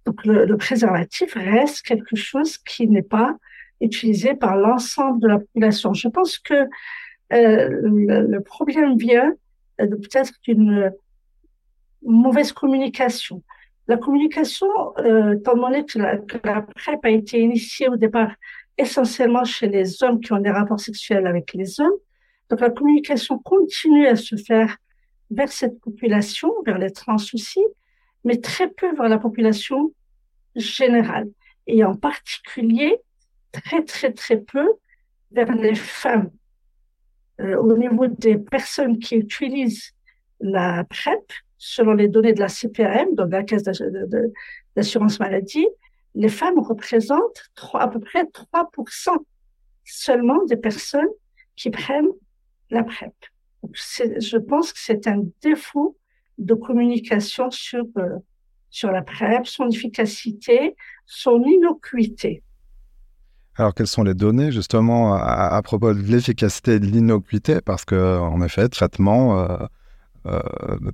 Donc 0.04 0.24
le, 0.24 0.56
préservatif 0.56 1.34
reste 1.34 1.82
quelque 1.82 2.16
chose 2.16 2.58
qui 2.58 2.86
n'est 2.86 3.02
pas 3.02 3.36
utilisé 3.80 4.34
par 4.34 4.56
l'ensemble 4.56 5.20
de 5.20 5.28
la 5.28 5.38
population. 5.38 5.92
Je 5.92 6.08
pense 6.08 6.38
que 6.38 6.68
euh, 7.32 7.68
le, 7.82 8.40
problème 8.40 8.96
vient 8.96 9.34
de 9.86 9.94
peut-être 9.94 10.32
d'une 10.42 10.92
mauvaise 12.02 12.52
communication. 12.52 13.42
La 13.86 13.96
communication, 13.96 14.68
euh, 14.98 15.36
étant 15.36 15.56
donné 15.56 15.84
que 15.84 15.98
la, 15.98 16.18
que 16.18 16.38
la 16.44 16.62
PrEP 16.62 17.04
a 17.04 17.10
été 17.10 17.40
initiée 17.40 17.88
au 17.88 17.96
départ 17.96 18.32
essentiellement 18.76 19.44
chez 19.44 19.66
les 19.66 20.02
hommes 20.02 20.20
qui 20.20 20.32
ont 20.32 20.40
des 20.40 20.50
rapports 20.50 20.80
sexuels 20.80 21.26
avec 21.26 21.52
les 21.54 21.80
hommes, 21.80 21.98
donc 22.48 22.60
la 22.60 22.70
communication 22.70 23.38
continue 23.38 24.06
à 24.06 24.16
se 24.16 24.36
faire 24.36 24.76
vers 25.30 25.50
cette 25.50 25.80
population, 25.80 26.52
vers 26.64 26.78
les 26.78 26.90
trans 26.90 27.16
aussi, 27.16 27.60
mais 28.24 28.36
très 28.36 28.68
peu 28.68 28.94
vers 28.94 29.08
la 29.08 29.18
population 29.18 29.92
générale. 30.54 31.28
Et 31.66 31.84
en 31.84 31.94
particulier, 31.94 32.96
très, 33.52 33.82
très, 33.84 34.12
très 34.12 34.38
peu 34.38 34.66
vers 35.32 35.54
les 35.54 35.74
femmes. 35.74 36.30
Euh, 37.40 37.56
au 37.56 37.76
niveau 37.76 38.06
des 38.06 38.36
personnes 38.36 38.98
qui 38.98 39.16
utilisent 39.16 39.92
la 40.40 40.84
PrEP, 40.84 41.32
selon 41.56 41.92
les 41.92 42.08
données 42.08 42.32
de 42.32 42.40
la 42.40 42.48
CPRM, 42.48 43.14
donc 43.14 43.30
la 43.30 43.42
Caisse 43.42 43.64
d'assurance 44.74 45.20
maladie, 45.20 45.66
les 46.14 46.28
femmes 46.28 46.58
représentent 46.58 47.44
à 47.74 47.88
peu 47.88 48.00
près 48.00 48.24
3% 48.24 49.16
seulement 49.84 50.44
des 50.46 50.56
personnes 50.56 51.08
qui 51.56 51.70
prennent 51.70 52.10
la 52.70 52.84
PrEP. 52.84 53.14
je 53.72 54.36
pense 54.36 54.72
que 54.72 54.78
c'est 54.80 55.06
un 55.06 55.22
défaut 55.40 55.96
de 56.38 56.54
communication 56.54 57.50
sur, 57.50 57.84
euh, 57.98 58.18
sur 58.70 58.90
la 58.90 59.02
PrEP, 59.02 59.46
son 59.46 59.68
efficacité, 59.68 60.76
son 61.06 61.42
innocuité. 61.44 62.42
Alors, 63.58 63.74
quelles 63.74 63.88
sont 63.88 64.04
les 64.04 64.14
données 64.14 64.52
justement 64.52 65.14
à, 65.14 65.60
propos 65.62 65.92
de 65.92 66.00
l'efficacité 66.00 66.74
et 66.74 66.80
de 66.80 66.86
l'innocuité? 66.86 67.60
Parce 67.60 67.84
que, 67.84 68.18
en 68.18 68.40
effet, 68.40 68.68
traitement 68.68 69.40
euh, 69.40 69.56
euh, 70.26 70.40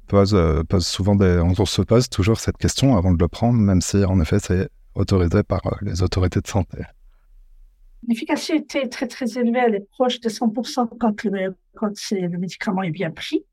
pose, 0.07 0.35
pose, 0.71 0.87
souvent 0.87 1.15
des. 1.15 1.43
On 1.45 1.67
se 1.67 1.83
pose 1.83 2.09
toujours 2.09 2.41
cette 2.41 2.57
question 2.57 2.97
avant 2.97 3.13
de 3.13 3.19
le 3.21 3.29
prendre, 3.29 3.59
même 3.59 3.83
si, 3.83 4.03
en 4.03 4.19
effet, 4.19 4.39
c'est 4.39 4.71
autorisé 4.95 5.43
par 5.43 5.61
les 5.83 6.03
autorités 6.03 6.41
de 6.41 6.47
santé. 6.47 6.79
L'efficacité 8.09 8.85
est 8.85 8.89
très 8.89 9.09
très 9.09 9.39
élevée, 9.39 9.61
elle 9.67 9.75
est 9.75 9.89
proche 9.91 10.21
de 10.21 10.31
100% 10.31 10.89
quand 10.99 11.25
le, 11.25 11.55
quand 11.75 11.93
le 12.13 12.39
médicament 12.39 12.83
est 12.83 12.91
bien 12.91 13.11
pris, 13.11 13.45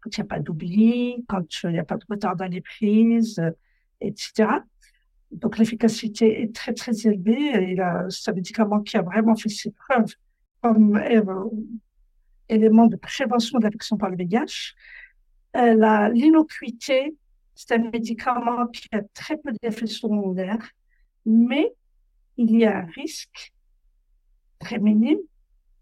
quand 0.00 0.16
il 0.16 0.20
n'y 0.20 0.24
a 0.24 0.28
pas 0.28 0.40
d'oubli, 0.40 1.24
quand 1.28 1.44
il 1.64 1.70
n'y 1.70 1.78
a 1.78 1.84
pas 1.84 1.96
de 1.96 2.04
retard 2.08 2.36
dans 2.36 2.50
les 2.50 2.62
prises, 2.62 3.42
etc. 4.00 4.48
Donc 5.34 5.58
l'efficacité 5.58 6.42
est 6.42 6.54
très 6.54 6.72
très 6.72 6.92
élevée. 7.06 7.76
C'est 8.08 8.30
un 8.30 8.34
médicament 8.34 8.80
qui 8.80 8.96
a 8.96 9.02
vraiment 9.02 9.34
fait 9.36 9.48
ses 9.48 9.72
preuves 9.72 10.14
comme 10.62 10.96
euh, 10.96 11.22
élément 12.48 12.86
de 12.86 12.96
prévention 12.96 13.58
de 13.58 13.64
l'affection 13.64 13.96
par 13.96 14.10
le 14.10 14.16
VIH. 14.16 14.74
Euh, 15.56 16.08
l'innocuité, 16.08 17.14
c'est 17.54 17.74
un 17.74 17.90
médicament 17.90 18.66
qui 18.68 18.88
a 18.92 19.02
très 19.12 19.36
peu 19.36 19.50
d'effets 19.62 19.86
secondaires, 19.86 20.70
mais 21.26 21.72
il 22.36 22.56
y 22.56 22.64
a 22.64 22.78
un 22.78 22.86
risque 22.86 23.52
très 24.58 24.78
minime 24.78 25.18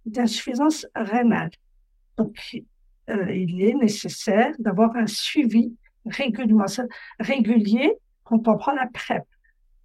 d'insuffisance 0.04 0.86
rénale. 0.94 1.50
Donc, 2.16 2.36
euh, 3.08 3.32
il 3.32 3.62
est 3.62 3.74
nécessaire 3.74 4.52
d'avoir 4.58 4.96
un 4.96 5.06
suivi 5.06 5.76
régulièrement, 6.06 6.66
régulier 7.20 7.94
quand 8.24 8.48
on 8.48 8.56
prend 8.56 8.72
la 8.72 8.86
PrEP. 8.86 9.24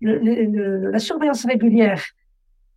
La 0.02 1.00
surveillance 1.00 1.46
régulière 1.46 2.04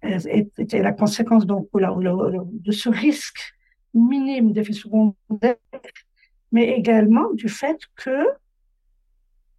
était 0.03 0.83
la 0.83 0.93
conséquence 0.93 1.47
donc 1.47 1.69
de 1.73 2.73
ce 2.73 2.89
risque 2.89 3.55
minime 3.93 4.53
d'effets 4.53 4.73
secondaires, 4.73 5.57
mais 6.53 6.71
également 6.71 7.33
du 7.35 7.49
fait 7.49 7.79
que 7.97 8.27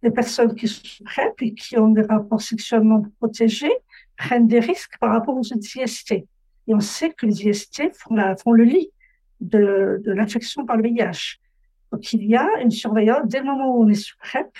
les 0.02 0.10
personnes 0.10 0.54
qui 0.54 0.66
sont 0.66 1.04
PrEP 1.04 1.42
et 1.42 1.54
qui 1.54 1.78
ont 1.78 1.90
des 1.90 2.02
rapports 2.02 2.42
sexuellement 2.42 3.04
protégés 3.18 3.72
prennent 4.16 4.48
des 4.48 4.58
risques 4.58 4.98
par 4.98 5.10
rapport 5.10 5.36
aux 5.36 5.42
IST. 5.42 6.12
Et 6.12 6.26
on 6.74 6.80
sait 6.80 7.10
que 7.10 7.26
les 7.26 7.46
IST 7.46 7.92
font, 7.94 8.52
le 8.52 8.64
lit 8.64 8.90
de, 9.40 10.00
de 10.04 10.12
l'infection 10.12 10.66
par 10.66 10.76
le 10.76 10.82
VIH. 10.82 11.38
Donc, 11.92 12.12
il 12.12 12.24
y 12.24 12.36
a 12.36 12.48
une 12.60 12.70
surveillance, 12.70 13.22
dès 13.26 13.40
le 13.40 13.44
moment 13.44 13.76
où 13.76 13.84
on 13.84 13.88
est 13.88 13.94
sous 13.94 14.16
PrEP, 14.18 14.50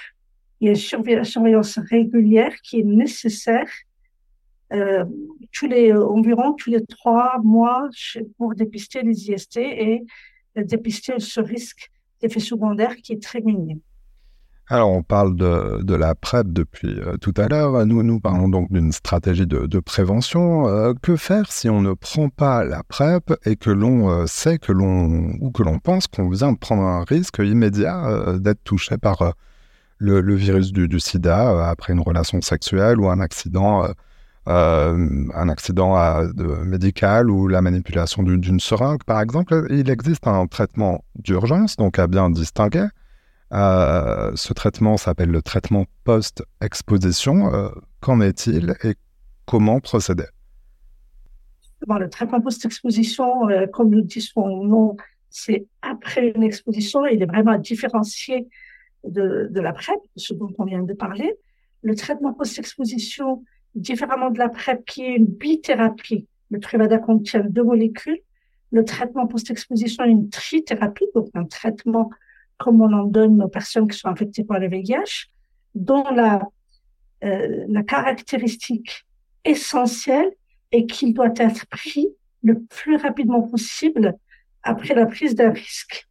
il 0.62 0.66
y 0.66 0.68
a 0.68 1.18
une 1.18 1.24
surveillance 1.24 1.78
régulière 1.90 2.54
qui 2.62 2.80
est 2.80 2.84
nécessaire 2.84 3.68
euh, 4.72 5.04
tous 5.52 5.66
les, 5.66 5.92
environ 5.92 6.54
tous 6.54 6.70
les 6.70 6.82
trois 6.86 7.38
mois 7.42 7.90
pour 8.38 8.54
dépister 8.54 9.02
les 9.02 9.30
IST 9.30 9.58
et 9.58 10.02
dépister 10.56 11.18
ce 11.18 11.40
risque 11.40 11.90
d'effet 12.20 12.40
secondaire 12.40 12.96
qui 12.96 13.12
est 13.12 13.22
très 13.22 13.40
minime. 13.40 13.80
Alors, 14.68 14.90
on 14.90 15.02
parle 15.02 15.36
de, 15.36 15.94
la 15.94 16.14
PrEP 16.14 16.46
depuis 16.50 16.98
euh, 16.98 17.18
tout 17.18 17.34
à 17.36 17.46
l'heure. 17.48 17.84
Nous, 17.84 18.02
nous 18.02 18.20
parlons 18.20 18.48
donc 18.48 18.72
d'une 18.72 18.92
stratégie 18.92 19.46
de, 19.46 19.80
prévention. 19.80 20.66
Euh, 20.66 20.94
que 21.02 21.16
faire 21.16 21.52
si 21.52 21.68
on 21.68 21.82
ne 21.82 21.92
prend 21.92 22.30
pas 22.30 22.64
la 22.64 22.82
PrEP 22.82 23.34
et 23.44 23.56
que 23.56 23.68
l'on 23.68 24.08
euh, 24.08 24.26
sait 24.26 24.58
que 24.58 24.72
l'on 24.72 25.34
ou 25.40 25.50
que 25.50 25.62
l'on 25.62 25.78
pense 25.78 26.06
qu'on 26.06 26.30
vient 26.30 26.52
de 26.52 26.58
prendre 26.58 26.84
un 26.84 27.04
risque 27.04 27.38
immédiat 27.38 28.38
d'être 28.38 28.62
touché 28.64 28.96
par 28.96 29.34
le, 30.02 30.34
virus 30.34 30.72
du, 30.72 31.00
sida 31.00 31.68
après 31.68 31.92
une 31.92 32.00
relation 32.00 32.40
sexuelle 32.40 33.00
ou 33.00 33.08
un 33.08 33.20
accident, 33.20 33.86
un 34.46 35.48
accident 35.48 36.22
médical 36.64 37.30
ou 37.30 37.48
la 37.48 37.62
manipulation 37.62 38.22
d'une 38.22 38.60
seringue, 38.60 39.04
par 39.04 39.20
exemple 39.20 39.66
Il 39.70 39.88
existe 39.90 40.26
un 40.26 40.46
traitement 40.46 41.04
d'urgence, 41.16 41.76
donc 41.76 41.98
à 41.98 42.06
bien 42.06 42.30
distinguer. 42.30 42.88
Euh, 43.52 44.32
ce 44.34 44.52
traitement 44.54 44.96
s'appelle 44.96 45.30
le 45.30 45.42
traitement 45.42 45.84
post-exposition. 46.04 47.52
Euh, 47.52 47.68
qu'en 48.00 48.20
est-il 48.20 48.74
et 48.82 48.94
comment 49.46 49.80
procéder? 49.80 50.24
Le 51.86 52.08
traitement 52.08 52.40
post-exposition, 52.40 53.48
euh, 53.50 53.66
comme 53.66 53.92
le 53.92 54.02
dit 54.02 54.20
son 54.20 54.64
nom, 54.64 54.96
c'est 55.28 55.66
après 55.82 56.32
une 56.34 56.42
exposition. 56.42 57.04
Il 57.06 57.22
est 57.22 57.26
vraiment 57.26 57.58
différencié 57.58 58.48
de, 59.04 59.48
de 59.50 59.60
la 59.60 59.72
PrEP, 59.72 59.98
ce 60.16 60.34
dont 60.34 60.50
on 60.58 60.64
vient 60.64 60.82
de 60.82 60.94
parler. 60.94 61.34
Le 61.82 61.94
traitement 61.94 62.32
post-exposition, 62.32 63.44
différemment 63.74 64.30
de 64.30 64.38
la 64.38 64.48
PrEP, 64.48 64.84
qui 64.84 65.04
est 65.04 65.16
une 65.16 65.26
bithérapie, 65.26 66.26
le 66.50 66.60
Truvada 66.60 66.98
contient 66.98 67.40
deux 67.40 67.64
molécules. 67.64 68.20
Le 68.70 68.84
traitement 68.84 69.26
post-exposition 69.26 70.04
est 70.04 70.10
une 70.10 70.28
trithérapie, 70.28 71.06
donc 71.14 71.28
un 71.34 71.44
traitement 71.44 72.10
comme 72.58 72.80
on 72.80 72.92
en 72.92 73.04
donne 73.04 73.42
aux 73.42 73.48
personnes 73.48 73.88
qui 73.88 73.98
sont 73.98 74.08
infectées 74.08 74.44
par 74.44 74.60
le 74.60 74.68
VIH, 74.68 75.30
dont 75.74 76.04
la, 76.10 76.42
euh, 77.24 77.64
la 77.68 77.82
caractéristique 77.82 79.04
essentielle 79.44 80.30
est 80.70 80.86
qu'il 80.86 81.12
doit 81.14 81.32
être 81.36 81.66
pris 81.66 82.08
le 82.42 82.60
plus 82.60 82.96
rapidement 82.96 83.42
possible 83.42 84.14
après 84.62 84.94
la 84.94 85.06
prise 85.06 85.34
d'un 85.34 85.50
risque, 85.50 86.08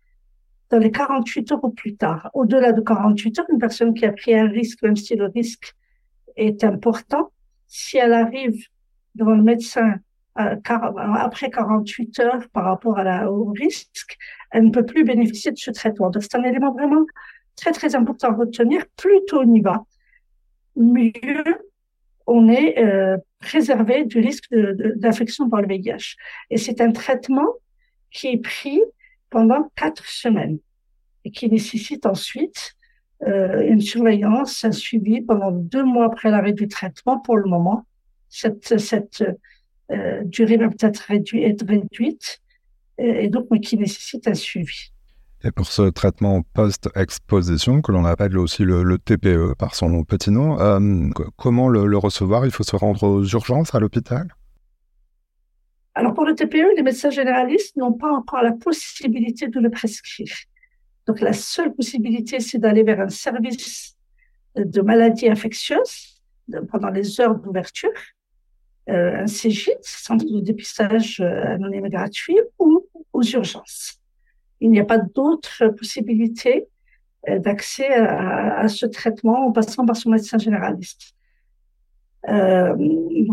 dans 0.71 0.79
les 0.79 0.91
48 0.91 1.51
heures 1.51 1.63
ou 1.63 1.69
plus 1.69 1.95
tard. 1.95 2.31
Au-delà 2.33 2.71
de 2.71 2.81
48 2.81 3.39
heures, 3.39 3.45
une 3.51 3.59
personne 3.59 3.93
qui 3.93 4.05
a 4.05 4.11
pris 4.13 4.33
un 4.33 4.47
risque, 4.47 4.81
même 4.81 4.95
si 4.95 5.15
le 5.15 5.25
risque 5.25 5.75
est 6.37 6.63
important, 6.63 7.31
si 7.67 7.97
elle 7.97 8.13
arrive 8.13 8.57
devant 9.15 9.35
le 9.35 9.43
médecin 9.43 9.95
euh, 10.39 10.55
après 10.65 11.49
48 11.49 12.19
heures 12.21 12.49
par 12.53 12.63
rapport 12.63 12.97
à 12.97 13.03
la, 13.03 13.29
au 13.29 13.51
risque, 13.51 14.17
elle 14.51 14.65
ne 14.65 14.71
peut 14.71 14.85
plus 14.85 15.03
bénéficier 15.03 15.51
de 15.51 15.57
ce 15.57 15.71
traitement. 15.71 16.09
Donc, 16.09 16.23
c'est 16.23 16.35
un 16.35 16.43
élément 16.43 16.71
vraiment 16.71 17.05
très, 17.57 17.73
très 17.73 17.95
important 17.95 18.29
à 18.29 18.35
retenir. 18.35 18.85
Plus 18.95 19.19
tôt 19.27 19.41
on 19.43 19.53
y 19.53 19.59
va, 19.59 19.83
mieux 20.77 21.43
on 22.27 22.47
est 22.47 22.79
euh, 22.79 23.17
préservé 23.39 24.05
du 24.05 24.19
risque 24.19 24.53
d'infection 24.95 25.49
par 25.49 25.61
le 25.61 25.67
VIH. 25.67 26.15
Et 26.49 26.57
c'est 26.57 26.79
un 26.79 26.93
traitement 26.93 27.55
qui 28.09 28.27
est 28.27 28.37
pris 28.37 28.81
pendant 29.31 29.71
quatre 29.75 30.05
semaines 30.05 30.59
et 31.25 31.31
qui 31.31 31.49
nécessite 31.49 32.05
ensuite 32.05 32.75
euh, 33.27 33.61
une 33.67 33.81
surveillance, 33.81 34.63
un 34.63 34.71
suivi 34.71 35.21
pendant 35.21 35.51
deux 35.51 35.83
mois 35.83 36.05
après 36.05 36.29
l'arrêt 36.29 36.53
du 36.53 36.67
traitement. 36.67 37.19
Pour 37.19 37.37
le 37.37 37.49
moment, 37.49 37.85
cette, 38.29 39.23
euh, 39.91 40.21
durée 40.25 40.57
va 40.57 40.69
peut-être 40.69 40.99
réduite, 40.99 41.43
être 41.43 41.67
réduite 41.67 42.41
et, 42.97 43.29
donc 43.29 43.47
mais 43.49 43.59
qui 43.59 43.77
nécessite 43.77 44.27
un 44.27 44.35
suivi. 44.35 44.91
Et 45.43 45.51
pour 45.51 45.65
ce 45.67 45.89
traitement 45.89 46.43
post-exposition, 46.53 47.81
que 47.81 47.91
l'on 47.91 48.05
appelle 48.05 48.37
aussi 48.37 48.63
le, 48.63 48.97
TPE 48.99 49.55
par 49.57 49.73
son 49.73 50.03
petit 50.03 50.29
nom, 50.29 50.59
euh, 50.59 51.09
comment 51.35 51.67
le, 51.67 51.97
recevoir? 51.97 52.45
Il 52.45 52.51
faut 52.51 52.63
se 52.63 52.75
rendre 52.75 53.03
aux 53.03 53.23
urgences 53.23 53.73
à 53.73 53.79
l'hôpital? 53.79 54.27
Alors 55.93 56.13
pour 56.13 56.25
le 56.25 56.35
TPE, 56.35 56.75
les 56.75 56.83
médecins 56.83 57.09
généralistes 57.09 57.75
n'ont 57.75 57.93
pas 57.93 58.11
encore 58.11 58.41
la 58.41 58.53
possibilité 58.53 59.47
de 59.47 59.59
le 59.59 59.69
prescrire. 59.69 60.33
Donc 61.07 61.19
la 61.19 61.33
seule 61.33 61.73
possibilité, 61.73 62.39
c'est 62.39 62.59
d'aller 62.59 62.83
vers 62.83 63.01
un 63.01 63.09
service 63.09 63.97
de 64.55 64.81
maladies 64.81 65.29
infectieuses 65.29 66.21
pendant 66.69 66.89
les 66.89 67.19
heures 67.19 67.35
d'ouverture, 67.35 67.89
euh, 68.89 69.23
un 69.23 69.27
CGIT, 69.27 69.77
centre 69.81 70.25
de 70.25 70.39
dépistage 70.39 71.19
euh, 71.21 71.53
anonyme 71.55 71.87
gratuit, 71.87 72.39
ou 72.59 72.85
aux 73.13 73.23
urgences 73.23 74.01
il 74.61 74.69
n'y 74.69 74.79
a 74.79 74.85
pas 74.85 74.99
d'autre 74.99 75.67
possibilité 75.69 76.67
euh, 77.27 77.39
d'accès 77.39 77.93
à, 77.93 78.67
ce 78.67 78.85
traitement 78.85 79.47
en 79.47 79.51
passant 79.51 79.85
par 79.85 79.97
son 79.97 80.11
médecin 80.11 80.37
généraliste. 80.37 81.15
Euh, 82.29 82.75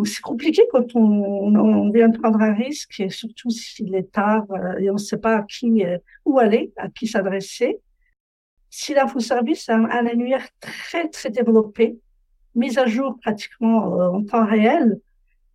c'est 0.05 0.23
compliqué 0.23 0.63
quand 0.73 0.97
on, 0.97 1.91
vient 1.91 2.11
prendre 2.11 2.41
un 2.41 2.55
risque, 2.55 3.01
et 3.01 3.11
surtout 3.11 3.51
s'il 3.51 3.95
est 3.95 4.11
tard 4.11 4.47
euh, 4.51 4.79
et 4.79 4.89
on 4.91 4.95
ne 4.95 4.99
sait 4.99 5.19
pas 5.19 5.39
à 5.39 5.43
qui, 5.43 5.85
où 6.25 6.39
aller, 6.39 6.73
à 6.77 6.89
qui 6.89 7.07
s'adresser. 7.07 7.79
Si 8.71 8.95
l'infoservice 8.95 9.69
a 9.69 9.77
un, 9.77 9.85
un 9.85 10.07
annuaire 10.07 10.47
très, 10.61 11.09
très 11.09 11.31
développé, 11.31 11.99
mis 12.55 12.79
à 12.79 12.87
jour 12.87 13.19
pratiquement 13.21 13.85
en 14.15 14.25
temps 14.25 14.47
réel, 14.47 14.99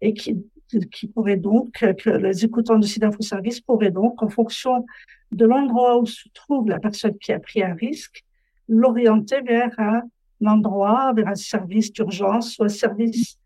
et 0.02 0.13
qui 0.13 0.44
qui 0.80 1.08
pourrait 1.08 1.38
donc, 1.38 1.72
que 1.72 2.10
les 2.10 2.46
écoutants 2.46 2.80
de 2.80 2.86
site 2.86 3.06
Service 3.22 3.62
pourraient 3.62 3.92
donc, 3.92 4.22
en 4.22 4.30
fonction 4.30 4.86
de 5.32 5.46
l'endroit 5.46 6.00
où 6.00 6.06
se 6.06 6.30
trouve 6.34 6.70
la 6.70 6.80
personne 6.80 7.18
qui 7.18 7.32
a 7.32 7.40
pris 7.40 7.63
un 7.63 7.74
risque, 7.74 8.24
l'orienter 8.68 9.42
vers 9.42 9.72
un 9.80 10.02
endroit, 10.46 11.14
vers 11.16 11.28
un 11.28 11.36
service 11.36 11.92
d'urgence 11.92 12.58
ou 12.60 12.64
un 12.64 12.70
service 12.70 13.38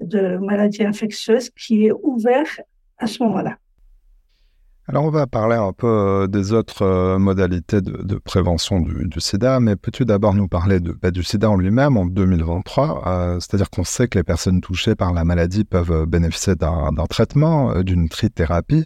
de 0.00 0.36
maladie 0.38 0.84
infectieuse 0.84 1.50
qui 1.50 1.86
est 1.86 1.92
ouvert 1.92 2.46
à 2.98 3.06
ce 3.06 3.22
moment-là. 3.22 3.56
Alors 4.86 5.04
on 5.04 5.10
va 5.10 5.26
parler 5.26 5.56
un 5.56 5.72
peu 5.72 5.86
euh, 5.86 6.26
des 6.26 6.52
autres 6.52 6.82
euh, 6.82 7.18
modalités 7.18 7.80
de, 7.80 8.16
prévention 8.18 8.80
du, 8.80 9.18
sida, 9.18 9.58
mais 9.58 9.76
peux-tu 9.76 10.04
d'abord 10.04 10.34
nous 10.34 10.46
parler 10.46 10.78
de, 10.78 10.92
bah, 10.92 11.10
du 11.10 11.22
sida 11.22 11.48
en 11.48 11.56
lui-même 11.56 11.96
en 11.96 12.04
2023 12.04 13.02
euh, 13.06 13.40
C'est-à-dire 13.40 13.70
qu'on 13.70 13.84
sait 13.84 14.08
que 14.08 14.18
les 14.18 14.24
personnes 14.24 14.60
touchées 14.60 14.94
par 14.94 15.14
la 15.14 15.24
maladie 15.24 15.64
peuvent 15.64 16.04
bénéficier 16.04 16.54
d'un 16.54 16.92
traitement, 17.08 17.80
d'une 17.82 18.10
trithérapie, 18.10 18.84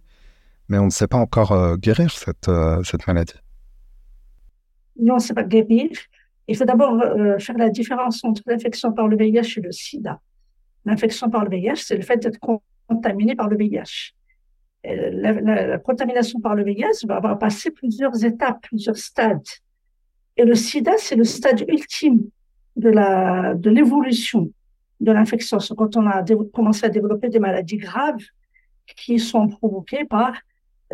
mais 0.69 0.79
on 0.79 0.85
ne 0.85 0.91
sait 0.91 1.09
pas 1.09 1.19
encore 1.19 1.77
guérir 1.79 2.13
cette, 2.13 2.51
cette 2.85 3.07
maladie. 3.09 3.35
Non, 5.01 5.15
on 5.15 5.17
ne 5.17 5.23
sait 5.23 5.35
pas 5.35 5.43
guérir. 5.43 5.91
Il 6.49 6.57
faut 6.57 6.65
d'abord 6.65 6.99
faire 7.39 7.59
la 7.59 7.69
différence 7.69 8.25
entre 8.25 8.43
l'infection 8.47 8.93
par 8.93 9.07
le 9.07 9.17
VIH 9.17 9.59
et 9.59 9.61
le 9.61 9.71
sida. 9.71 10.19
L'infection 10.87 11.29
par 11.29 11.45
le 11.45 11.51
VIH, 11.51 11.77
c'est 11.77 11.97
le 11.97 12.03
fait 12.03 12.17
d'être 12.17 12.39
contaminé 12.89 13.37
par 13.37 13.49
le 13.49 13.57
VIH 13.57 14.15
la, 14.85 15.79
contamination 15.79 16.41
par 16.41 16.55
le 16.55 16.65
VIH 16.65 17.07
va, 17.07 17.17
avoir 17.17 17.39
passer 17.39 17.71
plusieurs 17.71 18.25
étapes, 18.25 18.61
plusieurs 18.63 18.97
stades. 18.97 19.47
Et 20.37 20.45
le 20.45 20.55
sida, 20.55 20.93
c'est 20.99 21.17
le 21.17 21.25
stade 21.25 21.65
ultime 21.69 22.29
de 22.77 23.69
l'évolution 23.69 24.51
de 25.01 25.13
l'infection. 25.13 25.59
C'est 25.59 25.75
quand 25.75 25.97
on 25.97 26.07
a 26.07 26.25
commencé 26.53 26.87
à 26.87 26.89
développer 26.89 27.29
des 27.29 27.39
maladies 27.39 27.77
graves 27.77 28.23
qui 28.97 29.19
sont 29.19 29.49
provoquées 29.49 30.05
par 30.05 30.35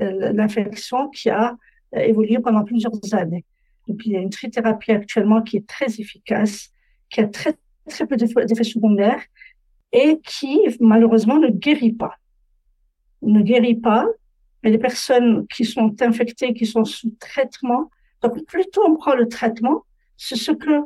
euh, 0.01 0.33
l'infection 0.33 1.09
qui 1.11 1.31
a 1.31 1.57
euh, 1.95 2.01
évolué 2.01 2.39
pendant 2.39 2.65
plusieurs 2.65 2.93
années. 3.13 3.45
Il 3.87 4.13
y 4.13 4.17
a 4.17 4.21
une 4.21 4.31
trithérapie 4.31 4.93
actuellement 4.93 5.43
qui 5.43 5.59
est 5.59 5.67
très 5.67 5.87
efficace, 6.01 6.71
qui 7.11 7.21
a 7.21 7.29
très, 7.29 7.55
très 7.89 8.07
peu 8.07 8.17
d'effets 8.17 8.65
secondaires 8.65 9.23
et 9.93 10.21
qui, 10.25 10.61
malheureusement, 10.81 11.39
ne 11.39 11.49
guérit 11.49 11.93
pas 11.93 12.19
ne 13.27 13.43
guérit 13.43 13.77
pas, 13.77 14.07
mais 14.63 14.71
les 14.71 14.79
personnes 14.79 15.47
qui 15.49 15.65
sont 15.65 15.95
infectées, 16.01 16.55
qui 16.55 16.67
sont 16.67 16.85
sous 16.85 17.11
traitement, 17.21 17.91
donc 18.23 18.45
plutôt 18.47 18.83
on 18.87 18.97
prend 18.97 19.15
le 19.15 19.29
traitement, 19.29 19.85
c'est 20.17 20.37
ce 20.37 20.53
que 20.53 20.81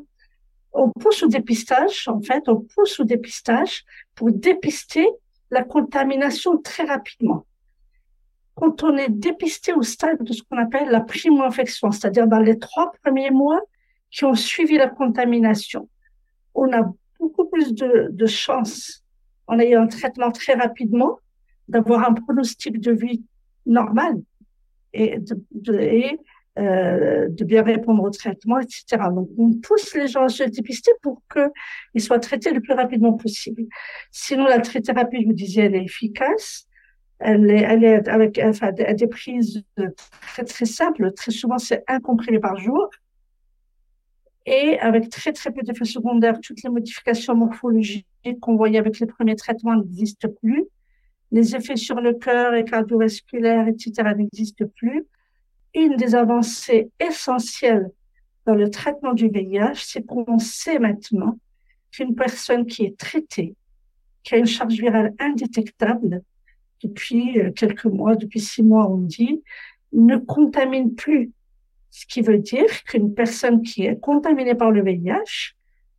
on 0.72 0.90
pousse 0.90 1.22
au 1.22 1.28
dépistage, 1.28 2.06
en 2.08 2.20
fait, 2.20 2.48
on 2.48 2.60
pousse 2.60 3.00
au 3.00 3.04
dépistage 3.04 3.84
pour 4.14 4.30
dépister 4.30 5.06
la 5.50 5.64
contamination 5.64 6.58
très 6.58 6.84
rapidement. 6.84 7.46
Quand 8.58 8.82
on 8.82 8.96
est 8.96 9.08
dépisté 9.08 9.72
au 9.72 9.82
stade 9.82 10.20
de 10.20 10.32
ce 10.32 10.42
qu'on 10.42 10.58
appelle 10.58 10.88
la 10.90 11.00
primo-infection, 11.00 11.92
c'est-à-dire 11.92 12.26
dans 12.26 12.40
les 12.40 12.58
trois 12.58 12.90
premiers 13.04 13.30
mois 13.30 13.60
qui 14.10 14.24
ont 14.24 14.34
suivi 14.34 14.76
la 14.76 14.88
contamination, 14.88 15.88
on 16.54 16.72
a 16.72 16.92
beaucoup 17.20 17.46
plus 17.46 17.72
de, 17.72 18.26
chances 18.26 19.04
en 19.46 19.60
ayant 19.60 19.82
un 19.82 19.86
traitement 19.86 20.32
très 20.32 20.54
rapidement 20.54 21.20
d'avoir 21.68 22.08
un 22.08 22.14
pronostic 22.14 22.80
de 22.80 22.90
vie 22.90 23.22
normal 23.64 24.16
et 24.92 25.18
de, 25.20 26.18
euh, 26.58 27.28
de 27.28 27.44
bien 27.44 27.62
répondre 27.62 28.02
au 28.02 28.10
traitement, 28.10 28.58
etc. 28.58 28.84
Donc, 29.12 29.28
on 29.38 29.52
pousse 29.52 29.94
les 29.94 30.08
gens 30.08 30.24
à 30.24 30.28
se 30.28 30.42
dépister 30.42 30.90
pour 31.02 31.22
qu'ils 31.32 32.02
soient 32.02 32.18
traités 32.18 32.50
le 32.52 32.60
plus 32.60 32.72
rapidement 32.72 33.12
possible. 33.12 33.62
Sinon, 34.10 34.46
la 34.46 34.58
trithérapie, 34.58 35.22
je 35.22 35.26
vous 35.26 35.32
disais, 35.32 35.66
elle 35.66 35.76
est 35.76 35.84
efficace. 35.84 36.67
Elle 37.20 37.50
est, 37.50 38.08
avec 38.08 38.40
enfin, 38.42 38.72
des 38.72 39.06
prises 39.08 39.62
très, 40.20 40.44
très 40.44 40.66
simples. 40.66 41.12
Très 41.12 41.32
souvent, 41.32 41.58
c'est 41.58 41.82
un 41.88 42.00
comprimé 42.00 42.38
par 42.38 42.56
jour. 42.56 42.88
Et 44.46 44.78
avec 44.78 45.10
très, 45.10 45.32
très 45.32 45.50
peu 45.50 45.62
d'effets 45.62 45.84
secondaires, 45.84 46.38
toutes 46.40 46.62
les 46.62 46.70
modifications 46.70 47.34
morphologiques 47.34 48.06
qu'on 48.40 48.56
voyait 48.56 48.78
avec 48.78 48.98
les 48.98 49.06
premiers 49.06 49.36
traitements 49.36 49.74
n'existent 49.74 50.28
plus 50.40 50.64
les 51.30 51.54
effets 51.54 51.76
sur 51.76 52.00
le 52.00 52.14
cœur 52.14 52.54
et 52.54 52.64
cardiovasculaire, 52.64 53.68
etc., 53.68 54.14
n'existent 54.16 54.66
plus. 54.76 55.06
Une 55.74 55.96
des 55.96 56.14
avancées 56.14 56.90
essentielles 56.98 57.90
dans 58.46 58.54
le 58.54 58.70
traitement 58.70 59.12
du 59.12 59.28
VIH, 59.28 59.74
c'est 59.74 60.06
qu'on 60.06 60.38
sait 60.38 60.78
maintenant 60.78 61.38
qu'une 61.90 62.14
personne 62.14 62.66
qui 62.66 62.84
est 62.84 62.98
traitée, 62.98 63.54
qui 64.22 64.34
a 64.34 64.38
une 64.38 64.46
charge 64.46 64.74
virale 64.74 65.14
indétectable 65.18 66.22
depuis 66.82 67.40
euh, 67.40 67.50
quelques 67.52 67.86
mois, 67.86 68.16
depuis 68.16 68.40
six 68.40 68.62
mois, 68.62 68.88
on 68.88 68.98
dit, 68.98 69.42
ne 69.92 70.16
contamine 70.16 70.94
plus. 70.94 71.32
Ce 71.90 72.06
qui 72.06 72.20
veut 72.20 72.38
dire 72.38 72.84
qu'une 72.84 73.14
personne 73.14 73.62
qui 73.62 73.84
est 73.84 73.98
contaminée 73.98 74.54
par 74.54 74.70
le 74.70 74.82
VIH, 74.82 75.54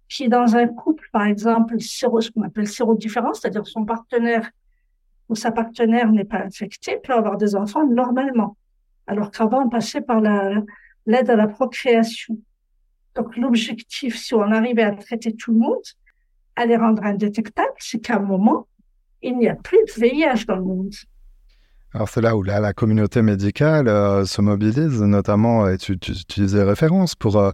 qui 0.07 0.23
est 0.23 0.29
dans 0.29 0.55
un 0.55 0.67
couple, 0.67 1.07
par 1.11 1.25
exemple, 1.25 1.79
ce 1.79 2.31
qu'on 2.31 2.41
appelle 2.41 2.67
sérodifférent, 2.67 3.33
c'est-à-dire 3.33 3.65
son 3.67 3.85
partenaire 3.85 4.49
où 5.29 5.35
sa 5.35 5.51
partenaire 5.51 6.11
n'est 6.11 6.25
pas 6.25 6.39
infectée 6.39 6.97
peut 7.03 7.13
avoir 7.13 7.37
des 7.37 7.55
enfants 7.55 7.87
normalement, 7.87 8.57
alors 9.05 9.29
qu'avant 9.29 9.65
on 9.65 9.69
passait 9.69 10.01
par 10.01 10.21
l'aide 11.05 11.29
à 11.29 11.35
la 11.35 11.47
procréation. 11.47 12.37
Donc 13.15 13.37
l'objectif, 13.37 14.17
si 14.17 14.33
on 14.33 14.51
arrivait 14.51 14.83
à 14.83 14.91
traiter 14.91 15.35
tout 15.35 15.51
le 15.51 15.59
monde, 15.59 15.83
à 16.55 16.65
les 16.65 16.75
rendre 16.75 17.03
indétectables, 17.03 17.69
c'est 17.77 17.99
qu'à 17.99 18.17
un 18.17 18.21
moment, 18.21 18.67
il 19.21 19.37
n'y 19.37 19.47
a 19.47 19.55
plus 19.55 19.79
de 19.85 19.99
VIH 19.99 20.45
dans 20.47 20.55
le 20.55 20.63
monde. 20.63 20.93
Alors 21.93 22.07
c'est 22.07 22.21
là 22.21 22.35
où 22.35 22.43
la, 22.43 22.73
communauté 22.73 23.21
médicale 23.21 23.87
euh, 23.87 24.23
se 24.25 24.41
mobilise, 24.41 25.01
notamment, 25.01 25.67
et 25.67 25.77
tu, 25.77 25.97
tu, 25.97 26.13
disais 26.27 26.63
référence, 26.63 27.15
pour 27.15 27.37
euh, 27.37 27.51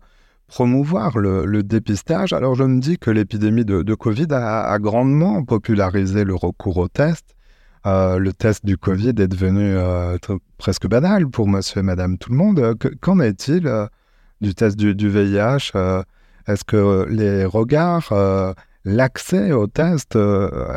promouvoir 0.48 1.18
le, 1.18 1.64
dépistage. 1.64 2.34
Alors 2.34 2.56
je 2.56 2.64
me 2.64 2.82
dis 2.82 2.98
que 2.98 3.12
l'épidémie 3.12 3.64
de, 3.64 3.96
Covid 3.96 4.28
a, 4.32 4.78
grandement 4.80 5.44
popularisé 5.44 6.24
le 6.24 6.36
recours 6.36 6.78
aux 6.78 6.88
tests 6.88 7.36
euh, 7.86 8.18
le 8.18 8.34
test 8.34 8.66
du 8.66 8.78
Covid 8.78 9.10
est 9.10 9.28
devenu 9.28 9.62
euh, 9.62 10.18
presque 10.58 10.88
banal 10.88 11.28
pour 11.28 11.48
monsieur 11.48 11.82
et 11.82 11.84
madame 11.84 12.18
tout 12.18 12.32
le 12.32 12.36
monde. 12.36 12.76
Qu'en 13.00 13.20
est-il 13.20 13.72
du 14.42 14.56
test 14.56 14.76
du, 14.76 15.08
VIH 15.08 15.72
Est-ce 16.48 16.64
que 16.64 17.06
les 17.10 17.46
regards, 17.46 18.12
l'accès 18.86 19.52
au 19.52 19.68
test 19.68 20.18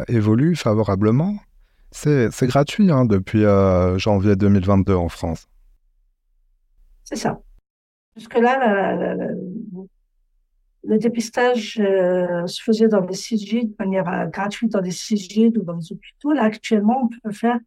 évolue 0.08 0.56
favorablement 0.56 1.36
C'est 1.92 2.46
gratuit 2.46 2.90
hein, 2.90 3.04
depuis 3.04 3.44
janvier 3.96 4.34
2022 4.34 4.94
en 4.94 5.08
France. 5.08 5.48
C'est 7.04 7.16
ça. 7.16 7.40
Jusque-là, 8.16 9.14
le 10.84 10.98
dépistage 10.98 11.74
se 11.74 12.62
faisait 12.62 12.88
dans 12.88 13.00
les 13.00 13.14
CIG 13.14 13.68
de 13.68 13.74
manière 13.78 14.28
gratuite 14.30 14.72
dans 14.72 14.80
les 14.80 14.90
CIG 14.90 15.56
ou 15.56 15.62
dans 15.62 15.74
les 15.74 15.92
hôpitaux. 15.92 16.32
Là, 16.32 16.44
actuellement, 16.44 17.02
on 17.04 17.08
peut 17.08 17.32
faire. 17.32 17.58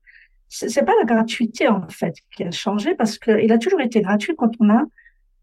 C'est 0.50 0.86
pas 0.86 0.94
la 1.00 1.06
gratuité 1.06 1.70
en 1.70 1.88
fait 1.88 2.14
qui 2.36 2.44
a 2.44 2.52
changé 2.52 2.94
parce 2.96 3.18
qu'il 3.18 3.52
a 3.52 3.58
toujours 3.58 3.80
été 3.80 4.02
gratuit 4.02 4.36
quand 4.36 4.52
on 4.60 4.70
a 4.70 4.84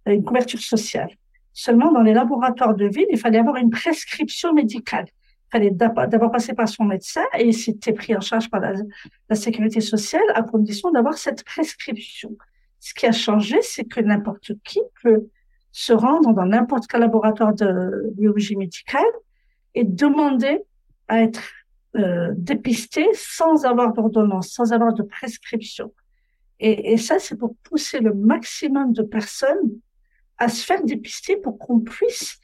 une 0.06 0.22
couverture 0.22 0.60
sociale. 0.60 1.10
Seulement, 1.58 1.90
dans 1.90 2.02
les 2.02 2.12
laboratoires 2.12 2.76
de 2.76 2.86
ville, 2.86 3.08
il 3.10 3.18
fallait 3.18 3.40
avoir 3.40 3.56
une 3.56 3.70
prescription 3.70 4.54
médicale. 4.54 5.06
Il 5.08 5.50
fallait 5.50 5.70
d'abord 5.72 6.30
passer 6.30 6.54
par 6.54 6.68
son 6.68 6.84
médecin 6.84 7.24
et 7.36 7.50
c'était 7.50 7.92
pris 7.92 8.14
en 8.14 8.20
charge 8.20 8.48
par 8.48 8.60
la, 8.60 9.34
sécurité 9.34 9.80
sociale 9.80 10.22
à 10.36 10.44
condition 10.44 10.92
d'avoir 10.92 11.18
cette 11.18 11.42
prescription. 11.44 12.36
Ce 12.78 12.94
qui 12.94 13.06
a 13.06 13.10
changé, 13.10 13.60
c'est 13.62 13.82
que 13.82 13.98
n'importe 13.98 14.52
qui 14.62 14.78
peut 15.02 15.26
se 15.72 15.92
rendre 15.92 16.32
dans 16.32 16.46
n'importe 16.46 16.86
quel 16.86 17.00
laboratoire 17.00 17.52
de 17.52 18.12
biologie 18.14 18.54
médicale 18.54 19.12
et 19.74 19.82
demander 19.82 20.60
à 21.08 21.22
être 21.22 21.42
euh, 21.96 22.30
dépisté 22.36 23.04
sans 23.14 23.64
avoir 23.64 23.94
d'ordonnance, 23.94 24.50
sans 24.50 24.72
avoir 24.72 24.94
de 24.94 25.02
prescription. 25.02 25.92
Et 26.60 26.96
ça, 26.98 27.18
c'est 27.18 27.36
pour 27.36 27.56
pousser 27.64 27.98
le 27.98 28.14
maximum 28.14 28.92
de 28.92 29.02
personnes 29.02 29.80
à 30.38 30.48
se 30.48 30.64
faire 30.64 30.82
dépister 30.84 31.36
pour 31.36 31.58
qu'on 31.58 31.80
puisse 31.80 32.40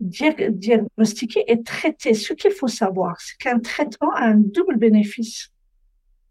diagnostiquer 0.00 1.44
et 1.48 1.62
traiter. 1.62 2.14
Ce 2.14 2.32
qu'il 2.32 2.52
faut 2.52 2.68
savoir, 2.68 3.20
c'est 3.20 3.36
qu'un 3.38 3.58
traitement 3.58 4.12
a 4.12 4.26
un 4.26 4.36
double 4.36 4.76
bénéfice. 4.76 5.50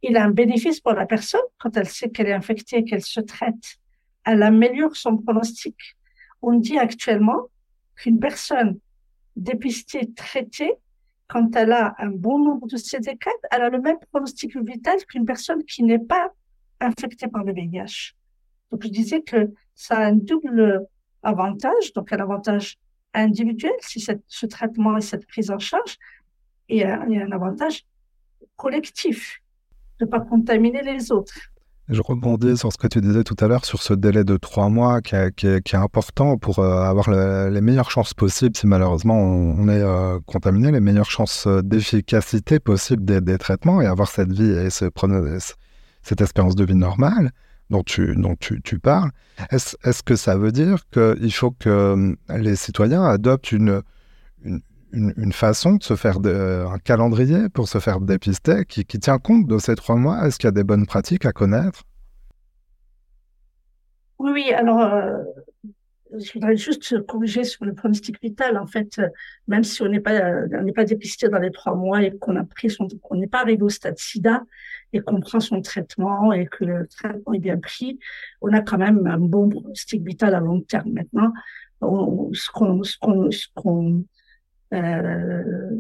Il 0.04 0.16
a 0.16 0.24
un 0.24 0.30
bénéfice 0.30 0.80
pour 0.80 0.94
la 0.94 1.06
personne 1.06 1.42
quand 1.58 1.76
elle 1.76 1.90
sait 1.90 2.10
qu'elle 2.10 2.28
est 2.28 2.34
infectée 2.34 2.78
et 2.78 2.84
qu'elle 2.84 3.04
se 3.04 3.20
traite. 3.20 3.78
Elle 4.24 4.44
améliore 4.44 4.96
son 4.96 5.18
pronostic. 5.18 5.76
On 6.42 6.54
dit 6.54 6.78
actuellement 6.78 7.48
qu'une 7.96 8.20
personne 8.20 8.80
dépistée, 9.36 10.12
traitée, 10.14 10.74
quand 11.28 11.56
elle 11.56 11.74
a 11.74 11.96
un 11.98 12.10
bon 12.10 12.40
nombre 12.40 12.68
de 12.68 12.78
CD4, 12.78 13.28
elle 13.52 13.62
a 13.62 13.70
le 13.70 13.82
même 13.82 13.98
pronostic 14.12 14.56
vital 14.58 14.98
qu'une 15.06 15.26
personne 15.26 15.64
qui 15.66 15.84
n'est 15.84 16.00
pas 16.00 16.32
infectée 16.80 17.28
par 17.28 17.44
le 17.44 17.54
VIH. 17.54 18.14
Donc, 18.72 18.84
je 18.84 18.90
disais 18.90 19.22
que 19.22 19.52
ça 19.78 20.00
a 20.00 20.06
un 20.08 20.14
double 20.14 20.86
avantage, 21.24 21.94
donc 21.94 22.12
un 22.12 22.18
avantage 22.18 22.78
individuel, 23.14 23.72
si 23.80 24.00
ce 24.00 24.46
traitement 24.46 24.98
et 24.98 25.02
cette 25.02 25.26
prise 25.28 25.50
en 25.50 25.60
charge, 25.60 25.98
et 26.68 26.84
un, 26.84 27.10
un 27.10 27.32
avantage 27.32 27.86
collectif, 28.58 29.40
de 30.00 30.06
ne 30.06 30.10
pas 30.10 30.20
contaminer 30.20 30.82
les 30.82 31.12
autres. 31.12 31.40
Je 31.90 32.02
rebondis 32.02 32.58
sur 32.58 32.74
ce 32.74 32.78
que 32.78 32.88
tu 32.88 33.00
disais 33.00 33.24
tout 33.24 33.36
à 33.40 33.48
l'heure 33.48 33.64
sur 33.64 33.82
ce 33.82 33.94
délai 33.94 34.26
de 34.26 34.36
trois 34.36 34.68
mois 34.68 35.00
qui 35.00 35.16
est, 35.16 35.74
important 35.74 36.38
pour 36.38 36.60
euh, 36.60 36.82
avoir 36.82 37.10
les 37.10 37.62
meilleures 37.62 37.92
chances 37.92 38.14
possibles 38.14 38.58
si 38.58 38.68
malheureusement 38.68 39.18
on, 39.18 39.70
est 39.70 39.82
euh, 39.82 40.20
contaminé, 40.26 40.72
les 40.72 40.82
meilleures 40.82 41.10
chances 41.10 41.48
d'efficacité 41.48 42.60
possible 42.60 43.06
des, 43.06 43.38
traitements 43.38 43.80
et 43.80 43.86
avoir 43.86 44.10
cette 44.10 44.34
vie 44.34 44.50
et 44.50 44.70
ce, 44.70 44.90
cette 46.02 46.20
espérance 46.20 46.56
de 46.56 46.66
vie 46.66 46.76
normale 46.76 47.32
dont 47.70 47.84
tu, 47.84 48.16
dont 48.16 48.36
tu, 48.36 48.62
tu 48.62 48.80
parles. 48.80 49.12
Est-ce 49.52 49.76
est 49.84 50.02
que 50.04 50.16
ça 50.16 50.38
veut 50.38 50.52
dire 50.52 50.88
qu'il 50.92 51.34
faut 51.34 51.52
que 51.52 51.70
euh, 51.70 52.16
les 52.38 52.56
citoyens 52.56 53.04
adoptent 53.04 53.52
une, 53.52 53.82
une, 54.44 54.62
une, 54.94 55.34
façon 55.34 55.76
de 55.76 55.84
se 55.84 55.96
faire 55.96 56.20
de, 56.20 56.66
un 56.68 56.80
calendrier 56.80 57.50
pour 57.50 57.68
se 57.68 57.80
faire 57.80 58.00
dépister 58.00 58.66
qui, 58.66 58.86
qui 58.86 59.00
tient 59.00 59.20
compte 59.20 59.48
de 59.48 59.58
ces 59.58 59.76
trois 59.76 59.96
mois? 59.96 60.26
Est-ce 60.26 60.38
qu'il 60.38 60.48
y 60.48 60.50
a 60.50 60.52
des 60.52 60.64
bonnes 60.64 60.86
pratiques 60.86 61.26
à 61.26 61.32
connaître? 61.32 61.84
Oui, 64.20 64.52
alors 64.52 64.82
euh, 64.82 65.24
je 66.18 66.34
voudrais 66.34 66.56
juste 66.56 67.06
corriger 67.06 67.44
sur 67.44 67.66
le 67.66 67.74
pronostic 67.74 68.22
vital. 68.22 68.58
En 68.58 68.66
fait, 68.66 68.98
euh, 69.00 69.10
même 69.48 69.64
si 69.64 69.82
on 69.82 69.90
n'est 69.90 70.00
pas, 70.00 70.46
n'est 70.46 70.74
pas 70.74 70.86
dépisté 70.86 71.30
dans 71.30 71.40
les 71.40 71.52
trois 71.52 71.76
mois 71.76 72.02
et 72.02 72.18
qu'on 72.18 72.36
a 72.36 72.44
pris 72.44 72.76
qu'on 73.02 73.16
n'est 73.16 73.28
pas 73.28 73.42
arrivé 73.42 73.62
au 73.62 73.70
stade 73.70 73.98
SIDA 73.98 74.44
et 74.94 75.00
qu'on 75.02 75.20
prend 75.20 75.40
son 75.40 75.62
traitement 75.62 76.32
et 76.34 76.46
que 76.46 76.64
le 76.64 76.88
traitement 76.88 77.34
est 77.34 77.40
bien 77.40 77.58
pris, 77.58 78.00
on 78.42 78.54
a 78.54 78.62
quand 78.62 78.78
même 78.78 79.06
un 79.08 79.20
bon 79.20 79.50
pronostic 79.50 80.06
vital 80.06 80.34
à 80.34 80.40
long 80.40 80.62
terme. 80.62 80.92
Maintenant, 80.92 81.34
ce 81.82 82.52
qu'on, 82.52 82.84
ce 82.84 82.98
qu'on, 82.98 83.32
ce 83.32 83.48
qu'on, 83.56 84.06
euh, 84.74 85.72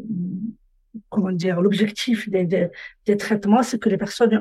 comment 1.09 1.31
dire, 1.31 1.61
l'objectif 1.61 2.29
des, 2.29 2.45
des, 2.45 3.17
traitements, 3.17 3.63
c'est 3.63 3.79
que 3.79 3.89
les 3.89 3.97
personnes 3.97 4.39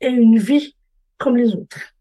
aient 0.00 0.12
une 0.12 0.38
vie 0.38 0.76
comme 1.18 1.36
les 1.36 1.54
autres. 1.54 1.94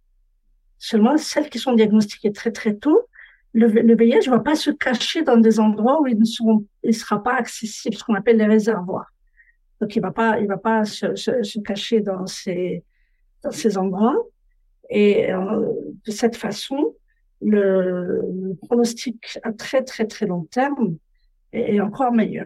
Seulement, 0.78 1.18
celles 1.18 1.50
qui 1.50 1.60
sont 1.60 1.74
diagnostiquées 1.74 2.32
très 2.32 2.52
très 2.52 2.76
tôt, 2.76 3.08
le, 3.54 3.68
le 3.68 3.96
VIH 3.96 4.26
ne 4.26 4.32
va 4.32 4.40
pas 4.40 4.56
se 4.56 4.72
cacher 4.72 5.22
dans 5.22 5.38
des 5.38 5.60
endroits 5.60 6.02
où 6.02 6.08
il 6.08 6.20
ne 6.20 6.26
seront, 6.26 6.66
il 6.84 6.96
sera 6.96 7.22
pas 7.22 7.36
accessible, 7.36 7.96
ce 7.96 8.04
qu'on 8.04 8.16
appelle 8.16 8.38
les 8.38 8.46
réservoirs. 8.46 9.13
Donc, 9.84 9.98
il 9.98 10.02
va 10.02 10.12
pas, 10.12 10.40
il 10.40 10.48
va 10.48 10.56
pas 10.56 10.86
se, 10.86 11.14
se, 11.18 11.44
se 11.44 11.60
cacher 11.60 12.00
dans 12.00 12.26
ces, 12.26 12.86
dans 13.44 13.52
ces 13.52 13.78
endroits. 13.78 14.16
Et 14.90 15.30
euh, 15.34 15.66
de 16.06 16.12
cette 16.12 16.38
façon, 16.38 16.96
le, 17.42 18.22
le, 18.22 18.56
pronostic 18.66 19.38
à 19.44 19.52
très, 19.52 19.84
très, 19.84 20.06
très 20.06 20.26
long 20.26 20.46
terme 20.46 20.96
est, 21.52 21.76
est 21.76 21.82
encore 21.82 22.14
meilleur. 22.14 22.46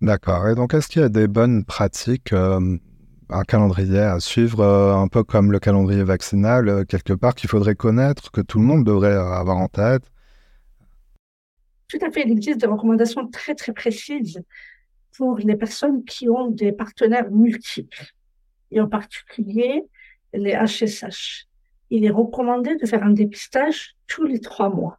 D'accord. 0.00 0.48
Et 0.48 0.54
donc, 0.54 0.72
est-ce 0.72 0.86
qu'il 0.86 1.02
y 1.02 1.04
a 1.04 1.08
des 1.08 1.26
bonnes 1.26 1.64
pratiques 1.64 2.32
euh, 2.32 2.78
un 3.28 3.42
calendrier 3.42 3.98
à 3.98 4.20
suivre, 4.20 4.60
euh, 4.60 4.94
un 4.94 5.08
peu 5.08 5.24
comme 5.24 5.50
le 5.50 5.58
calendrier 5.58 6.04
vaccinal, 6.04 6.68
euh, 6.68 6.84
quelque 6.84 7.12
part 7.12 7.34
qu'il 7.34 7.50
faudrait 7.50 7.74
connaître, 7.74 8.30
que 8.30 8.40
tout 8.40 8.60
le 8.60 8.64
monde 8.64 8.84
devrait 8.84 9.14
avoir 9.14 9.56
en 9.56 9.66
tête? 9.66 10.04
Tout 11.88 11.98
à 12.02 12.10
fait. 12.12 12.22
Il 12.24 12.30
existe 12.30 12.60
des 12.60 12.68
recommandations 12.68 13.26
très, 13.26 13.56
très 13.56 13.72
précises 13.72 14.40
pour 15.16 15.38
les 15.38 15.56
personnes 15.56 16.04
qui 16.04 16.28
ont 16.28 16.48
des 16.48 16.72
partenaires 16.72 17.30
multiples, 17.30 18.12
et 18.70 18.80
en 18.80 18.88
particulier 18.88 19.84
les 20.32 20.52
HSH. 20.52 21.46
Il 21.90 22.04
est 22.04 22.10
recommandé 22.10 22.76
de 22.76 22.86
faire 22.86 23.02
un 23.04 23.12
dépistage 23.12 23.94
tous 24.06 24.24
les 24.24 24.40
trois 24.40 24.70
mois 24.70 24.98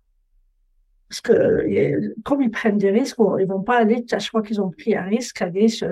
parce 1.13 1.21
que 1.21 2.15
comme 2.23 2.41
ils 2.41 2.49
prennent 2.49 2.79
des 2.79 2.89
risques, 2.89 3.19
ils 3.39 3.45
vont 3.45 3.61
pas 3.61 3.77
aller 3.77 4.03
à 4.11 4.17
chaque 4.17 4.31
fois 4.31 4.41
qu'ils 4.41 4.59
ont 4.59 4.71
pris 4.71 4.95
un 4.95 5.03
risque 5.03 5.43
aller 5.43 5.67
se 5.67 5.85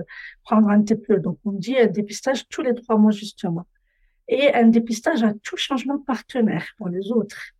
prendre 0.43 0.67
un 0.69 0.81
TPE. 0.81 1.19
Donc 1.19 1.37
on 1.45 1.51
dit 1.51 1.77
un 1.77 1.85
dépistage 1.85 2.47
tous 2.47 2.63
les 2.63 2.73
trois 2.73 2.97
mois 2.97 3.11
justement, 3.11 3.67
et 4.27 4.51
un 4.51 4.67
dépistage 4.67 5.21
à 5.21 5.35
tout 5.43 5.57
changement 5.57 5.97
de 5.97 6.03
partenaire 6.03 6.65
pour 6.79 6.89
les 6.89 7.11
autres, 7.11 7.51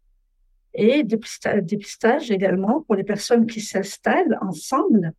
et 0.74 1.04
dépistage, 1.04 1.62
dépistage 1.62 2.32
également 2.32 2.82
pour 2.82 2.96
les 2.96 3.04
personnes 3.04 3.46
qui 3.46 3.62
s'installent 3.62 4.40
ensemble 4.42 5.14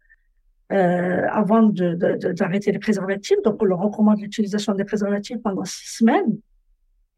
euh, 0.73 1.27
avant 1.31 1.63
d'arrêter 1.63 2.73
les 2.73 2.79
préservatifs. 2.79 3.37
Donc 3.45 3.63
on 3.63 3.65
leur 3.67 3.81
recommande 3.81 4.21
l'utilisation 4.21 4.75
des 4.75 4.85
préservatifs 4.85 5.39
pendant 5.43 5.65
six 5.65 5.99
semaines, 5.99 6.39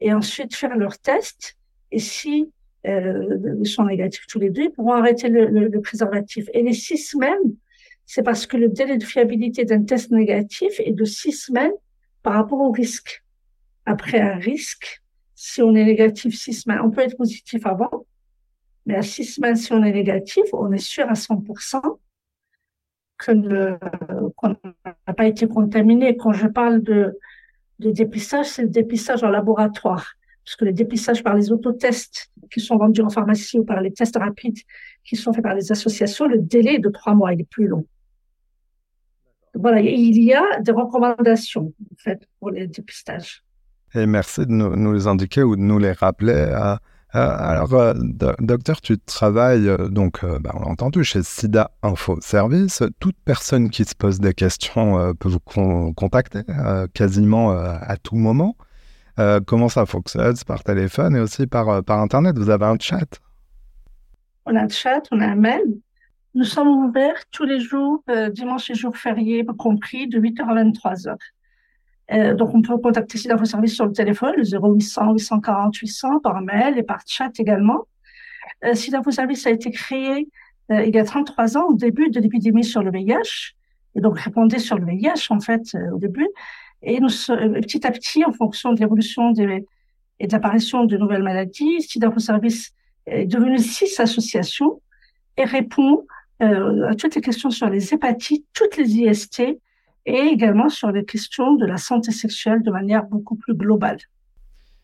et 0.01 0.13
ensuite 0.13 0.55
faire 0.55 0.77
leur 0.77 0.99
test. 0.99 1.57
Et 1.93 2.01
si 2.01 2.51
euh, 2.87 3.65
sont 3.65 3.85
négatifs 3.85 4.27
tous 4.27 4.39
les 4.39 4.51
deux, 4.51 4.65
ils 4.65 4.71
pourront 4.71 4.93
arrêter 4.93 5.29
le, 5.29 5.47
le, 5.47 5.69
le, 5.69 5.81
préservatif. 5.81 6.49
Et 6.53 6.63
les 6.63 6.73
six 6.73 6.99
semaines, 6.99 7.55
c'est 8.07 8.23
parce 8.23 8.47
que 8.47 8.57
le 8.57 8.69
délai 8.69 8.99
de 8.99 9.05
fiabilité 9.05 9.65
d'un 9.65 9.85
test 9.85 10.11
négatif 10.11 10.81
est 10.81 10.93
de 10.93 11.05
six 11.05 11.33
semaines 11.33 11.73
par 12.23 12.35
rapport 12.35 12.61
au 12.61 12.73
risque. 12.73 13.23
Après 13.87 14.21
un 14.21 14.37
risque, 14.37 15.03
si 15.35 15.63
on 15.63 15.75
est 15.75 15.85
négatif 15.85 16.35
six 16.35 16.55
semaines, 16.55 16.81
on 16.83 16.91
peut 16.91 17.03
être 17.03 17.17
positif 17.17 17.65
avant, 17.67 18.07
mais 18.87 18.97
à 18.97 19.03
six 19.03 19.25
semaines, 19.25 19.57
si 19.57 19.73
on 19.73 19.83
est 19.83 19.93
négatif, 19.93 20.45
on 20.53 20.73
est 20.73 20.79
sûr 20.79 21.09
à 21.09 21.15
100% 21.15 21.81
qu'on 23.27 24.57
n'a 24.75 25.15
pas 25.17 25.27
été 25.27 25.47
contaminé. 25.47 26.17
Quand 26.17 26.33
je 26.33 26.47
parle 26.47 26.83
de, 26.83 27.19
dépistage, 27.79 28.47
c'est 28.47 28.63
le 28.63 28.69
dépistage 28.69 29.23
en 29.23 29.31
laboratoire 29.31 30.15
parce 30.45 30.57
que 30.57 30.65
le 30.67 30.73
dépistage 30.73 31.23
par 31.23 31.35
les 31.35 31.51
autotests 31.51 32.31
qui 32.51 32.61
sont 32.61 32.77
vendus 32.77 33.01
en 33.01 33.09
pharmacie 33.09 33.59
ou 33.59 33.65
par 33.65 33.81
les 33.81 33.93
tests 33.93 34.17
rapides 34.17 34.59
qui 35.03 35.17
sont 35.17 35.33
faits 35.33 35.43
par 35.43 35.55
les 35.55 35.73
associations, 35.73 36.27
le 36.27 36.39
délai 36.39 36.75
est 36.75 36.79
de 36.81 36.91
trois 36.91 37.15
mois, 37.15 37.33
il 37.33 37.41
est 37.41 37.49
plus 37.49 37.67
long. 37.67 37.87
Voilà, 39.55 39.81
il 39.81 40.23
y 40.23 40.35
a 40.35 40.61
des 40.61 40.73
recommandations 40.73 41.73
en 41.93 41.97
fait, 41.97 42.29
pour 42.39 42.51
les 42.51 42.67
dépistages. 42.67 43.43
Et 43.95 44.07
merci 44.07 44.45
de 44.45 44.51
nous, 44.51 44.93
les 44.93 45.07
indiquer 45.07 45.43
ou 45.43 45.57
de 45.57 45.61
nous 45.61 45.79
les 45.79 45.93
rappeler. 45.93 46.53
Alors, 47.15 47.73
euh, 47.75 47.95
docteur, 48.41 48.81
tu 48.81 48.99
travailles, 48.99 49.69
euh, 49.69 49.89
donc, 49.89 50.25
euh, 50.25 50.39
bah, 50.41 50.51
on 50.55 50.61
l'a 50.61 50.69
entendu, 50.69 51.05
chez 51.05 51.23
SIDA 51.23 51.71
Info 51.83 52.19
Service. 52.21 52.83
Toute 52.99 53.17
personne 53.25 53.71
qui 53.71 53.85
se 53.85 53.95
pose 53.95 54.19
des 54.21 54.35
questions 54.35 54.99
euh, 54.99 55.13
peut 55.13 55.29
vous 55.29 55.41
con 55.41 55.93
contacter 55.93 56.41
quasiment 56.93 57.51
à 57.51 57.97
tout 57.97 58.17
moment. 58.17 58.57
Euh, 59.19 59.41
comment 59.41 59.69
ça 59.69 59.87
fonctionne? 59.87 60.35
Par 60.47 60.65
téléphone 60.65 61.17
et 61.17 61.21
aussi 61.21 61.47
par, 61.47 61.69
euh, 61.69 61.81
Internet. 61.89 62.37
Vous 62.37 62.51
avez 62.51 62.67
un 62.67 62.79
chat? 62.79 63.21
On 64.47 64.57
a 64.57 64.63
un 64.63 64.69
chat, 64.69 65.03
on 65.11 65.21
a 65.21 65.27
un 65.27 65.37
mail. 65.37 65.63
Nous 66.35 66.45
sommes 66.45 66.69
ouverts 66.69 67.23
tous 67.31 67.45
les 67.45 67.61
jours, 67.61 68.03
euh, 68.11 68.29
dimanche 68.29 68.69
et 68.71 68.75
jours 68.75 68.97
fériés 68.97 69.47
compris, 69.57 70.09
de 70.09 70.19
8h 70.19 70.49
à 70.49 70.55
23h. 70.55 71.17
Euh, 72.13 72.35
donc, 72.35 72.55
on 72.55 72.63
peut 72.63 72.77
contacter 72.79 73.19
SIDA 73.19 73.37
vos 73.37 73.45
services 73.45 73.75
sur 73.75 73.87
le 73.87 73.93
téléphone, 73.93 74.35
le 74.37 74.45
0800 74.45 75.13
840 75.13 75.77
800, 75.77 76.21
par 76.21 76.41
mail 76.43 76.79
et 76.79 76.83
par 76.83 77.01
chat 77.07 77.31
également. 77.39 77.87
Euh, 78.65 78.75
Info 78.93 79.11
Service 79.11 79.47
a 79.47 79.51
été 79.51 79.71
créé 79.71 80.29
euh, 80.71 80.85
il 80.85 80.95
y 80.95 80.99
a 80.99 81.05
33 81.05 81.57
ans, 81.59 81.67
au 81.69 81.75
début 81.75 82.11
de 82.11 82.21
l'épidémie 82.21 82.65
sur 82.65 82.83
le 82.83 82.91
VIH, 82.91 83.55
et 83.97 84.01
donc 84.01 84.19
répondait 84.19 84.59
sur 84.59 84.79
le 84.79 84.87
VIH 84.87 85.27
en 85.31 85.41
fait 85.41 85.77
au 85.93 85.99
début. 85.99 86.29
Et 86.83 87.01
nous, 87.01 87.09
petit 87.09 87.87
à 87.87 87.91
petit, 87.91 88.25
en 88.25 88.33
fonction 88.33 88.73
de 88.73 88.81
l'évolution 88.81 89.33
et 89.35 90.27
de 90.27 90.33
l'apparition 90.33 90.85
de 90.85 90.97
nouvelles 90.97 91.23
maladies, 91.23 91.83
SIDA 91.83 92.09
Info 92.09 92.19
Service 92.19 92.73
est 93.07 93.27
devenu 93.27 93.59
six 93.59 93.99
associations 94.01 94.81
et 95.37 95.45
répond 95.45 96.05
euh, 96.43 96.89
à 96.89 96.95
toutes 96.95 97.15
les 97.15 97.21
questions 97.21 97.51
sur 97.51 97.69
les 97.69 97.95
hépatites, 97.95 98.45
toutes 98.53 98.77
les 98.77 98.91
IST 98.99 99.43
et 100.07 100.19
également 100.19 100.69
sur 100.69 100.91
les 100.91 101.05
questions 101.05 101.55
de 101.55 101.67
la 101.67 101.77
santé 101.77 102.13
sexuelle 102.13 102.63
de 102.63 102.71
manière 102.71 103.05
beaucoup 103.05 103.37
plus 103.37 103.55
globale. 103.55 103.99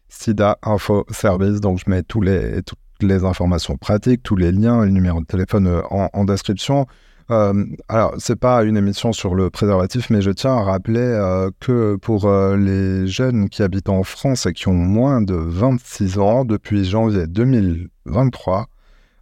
SIDA 0.08 0.58
Info 0.62 1.06
Service, 1.10 1.60
donc 1.60 1.78
je 1.84 1.90
mets 1.90 2.02
toutes 2.02 2.78
les 3.00 3.24
informations 3.24 3.76
pratiques, 3.76 4.22
tous 4.22 4.36
les 4.36 4.52
liens, 4.52 4.84
les 4.84 4.92
numéros 4.92 5.20
de 5.20 5.26
téléphone 5.26 5.66
euh, 5.66 5.82
en, 5.90 6.24
description. 6.24 6.86
Euh, 7.30 7.64
alors, 7.88 8.14
c'est 8.18 8.38
pas 8.38 8.64
une 8.64 8.76
émission 8.76 9.12
sur 9.12 9.34
le 9.36 9.50
préservatif, 9.50 10.10
mais 10.10 10.20
je 10.20 10.32
tiens 10.32 10.56
à 10.56 10.62
rappeler 10.62 10.98
euh, 10.98 11.50
que 11.60 11.96
pour 11.96 12.28
les 12.28 13.06
jeunes 13.06 13.48
qui 13.48 13.62
habitent 13.62 13.88
en 13.88 14.02
France 14.02 14.46
et 14.46 14.52
qui 14.52 14.66
ont 14.68 14.74
moins 14.74 15.22
de 15.22 15.34
26 15.34 16.18
ans, 16.18 16.44
depuis 16.44 16.84
janvier 16.84 17.26
2023, 17.28 18.66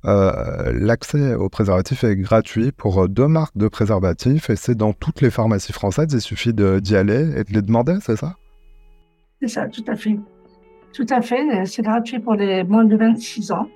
euh, 0.05 0.73
l'accès 0.73 1.35
au 1.35 1.49
préservatif 1.49 2.05
est 2.05 2.15
gratuit 2.15 2.71
pour 2.71 3.03
euh, 3.03 3.09
deux 3.09 3.27
marques 3.27 3.57
de 3.57 3.67
préservatifs 3.67 4.49
et 4.49 4.55
c'est 4.55 4.77
dans 4.77 4.93
toutes 4.93 5.21
les 5.21 5.31
pharmacies 5.31 5.73
françaises. 5.73 6.09
Il 6.13 6.21
suffit 6.21 6.55
d'y 6.55 6.97
aller 6.97 7.33
et 7.37 7.45
de 7.45 7.53
les 7.53 7.63
demander, 7.63 7.97
c'est 8.01 8.17
ça? 8.17 8.37
C'est 9.41 9.49
ça, 9.49 9.67
tout 9.69 9.85
à 9.89 9.97
fait. 9.97 10.19
Tout 10.93 11.07
à 11.11 11.21
fait. 11.21 11.65
C'est 11.67 11.83
gratuit 11.83 12.21
pour 12.21 12.35
les 12.35 12.63
moins 12.65 12.85
de 12.85 12.97
26 12.97 13.53
ans 13.53 13.69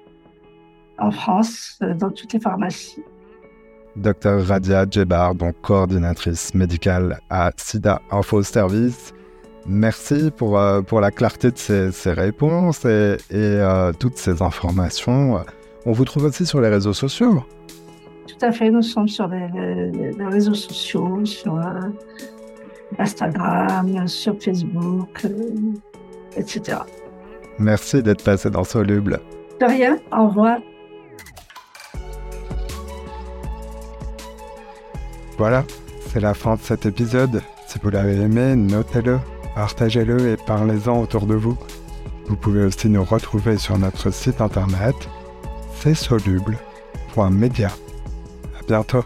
en 0.99 1.11
France, 1.11 1.79
euh, 1.83 1.95
dans 1.95 2.11
toutes 2.11 2.33
les 2.33 2.41
pharmacies. 2.41 3.03
Docteur 3.97 4.47
Radia 4.47 4.87
Djebar, 4.89 5.35
donc 5.35 5.61
coordinatrice 5.61 6.55
médicale 6.55 7.19
à 7.31 7.51
SIDA 7.57 8.01
Info 8.11 8.43
Service. 8.43 9.13
Merci 9.67 10.31
pour, 10.31 10.59
pour 10.87 11.01
la 11.01 11.11
clarté 11.11 11.51
de 11.51 11.59
ces, 11.59 12.13
réponses 12.13 12.85
et, 12.85 13.17
toutes 14.01 14.17
ces 14.17 14.41
informations. 14.43 15.45
On 15.85 15.93
vous 15.93 16.05
trouve 16.05 16.25
aussi 16.25 16.47
sur 16.47 16.61
les 16.61 16.69
réseaux 16.69 16.93
sociaux 16.93 17.43
Tout 18.29 18.47
à 18.47 18.53
fait, 18.53 18.71
nous 18.71 18.83
sommes 18.83 19.09
sur 19.09 19.27
les, 19.27 19.49
réseaux 20.25 20.55
sociaux, 20.55 21.25
sur 21.25 21.57
euh, 21.57 21.89
Instagram, 22.99 24.07
sur 24.07 24.37
Facebook, 24.41 25.25
euh, 25.25 25.51
etc. 26.37 26.79
Merci 27.59 28.03
d'être 28.03 28.23
passé 28.23 28.49
dans 28.49 28.65
Soluble. 28.65 29.21
De 29.61 29.67
rien, 29.67 29.99
au 30.13 30.29
revoir. 30.29 30.59
Voilà, 35.37 35.65
c'est 36.09 36.21
la 36.21 36.35
fin 36.35 36.55
de 36.55 36.61
cet 36.61 36.87
épisode. 36.87 37.43
Si 37.67 37.79
vous 37.83 37.91
l'avez 37.91 38.15
aimé, 38.21 38.55
notez-le, 38.55 39.19
partagez-le 39.57 40.29
et 40.29 40.37
parlez-en 40.47 41.01
autour 41.01 41.27
de 41.27 41.35
vous. 41.35 41.57
Vous 42.27 42.37
pouvez 42.37 42.65
aussi 42.65 42.89
nous 42.89 43.03
retrouver 43.03 43.59
sur 43.59 43.77
notre 43.79 44.13
site 44.13 44.41
internet 44.41 44.95
soluble.media. 45.95 47.69
À 47.69 48.63
bientôt. 48.67 49.05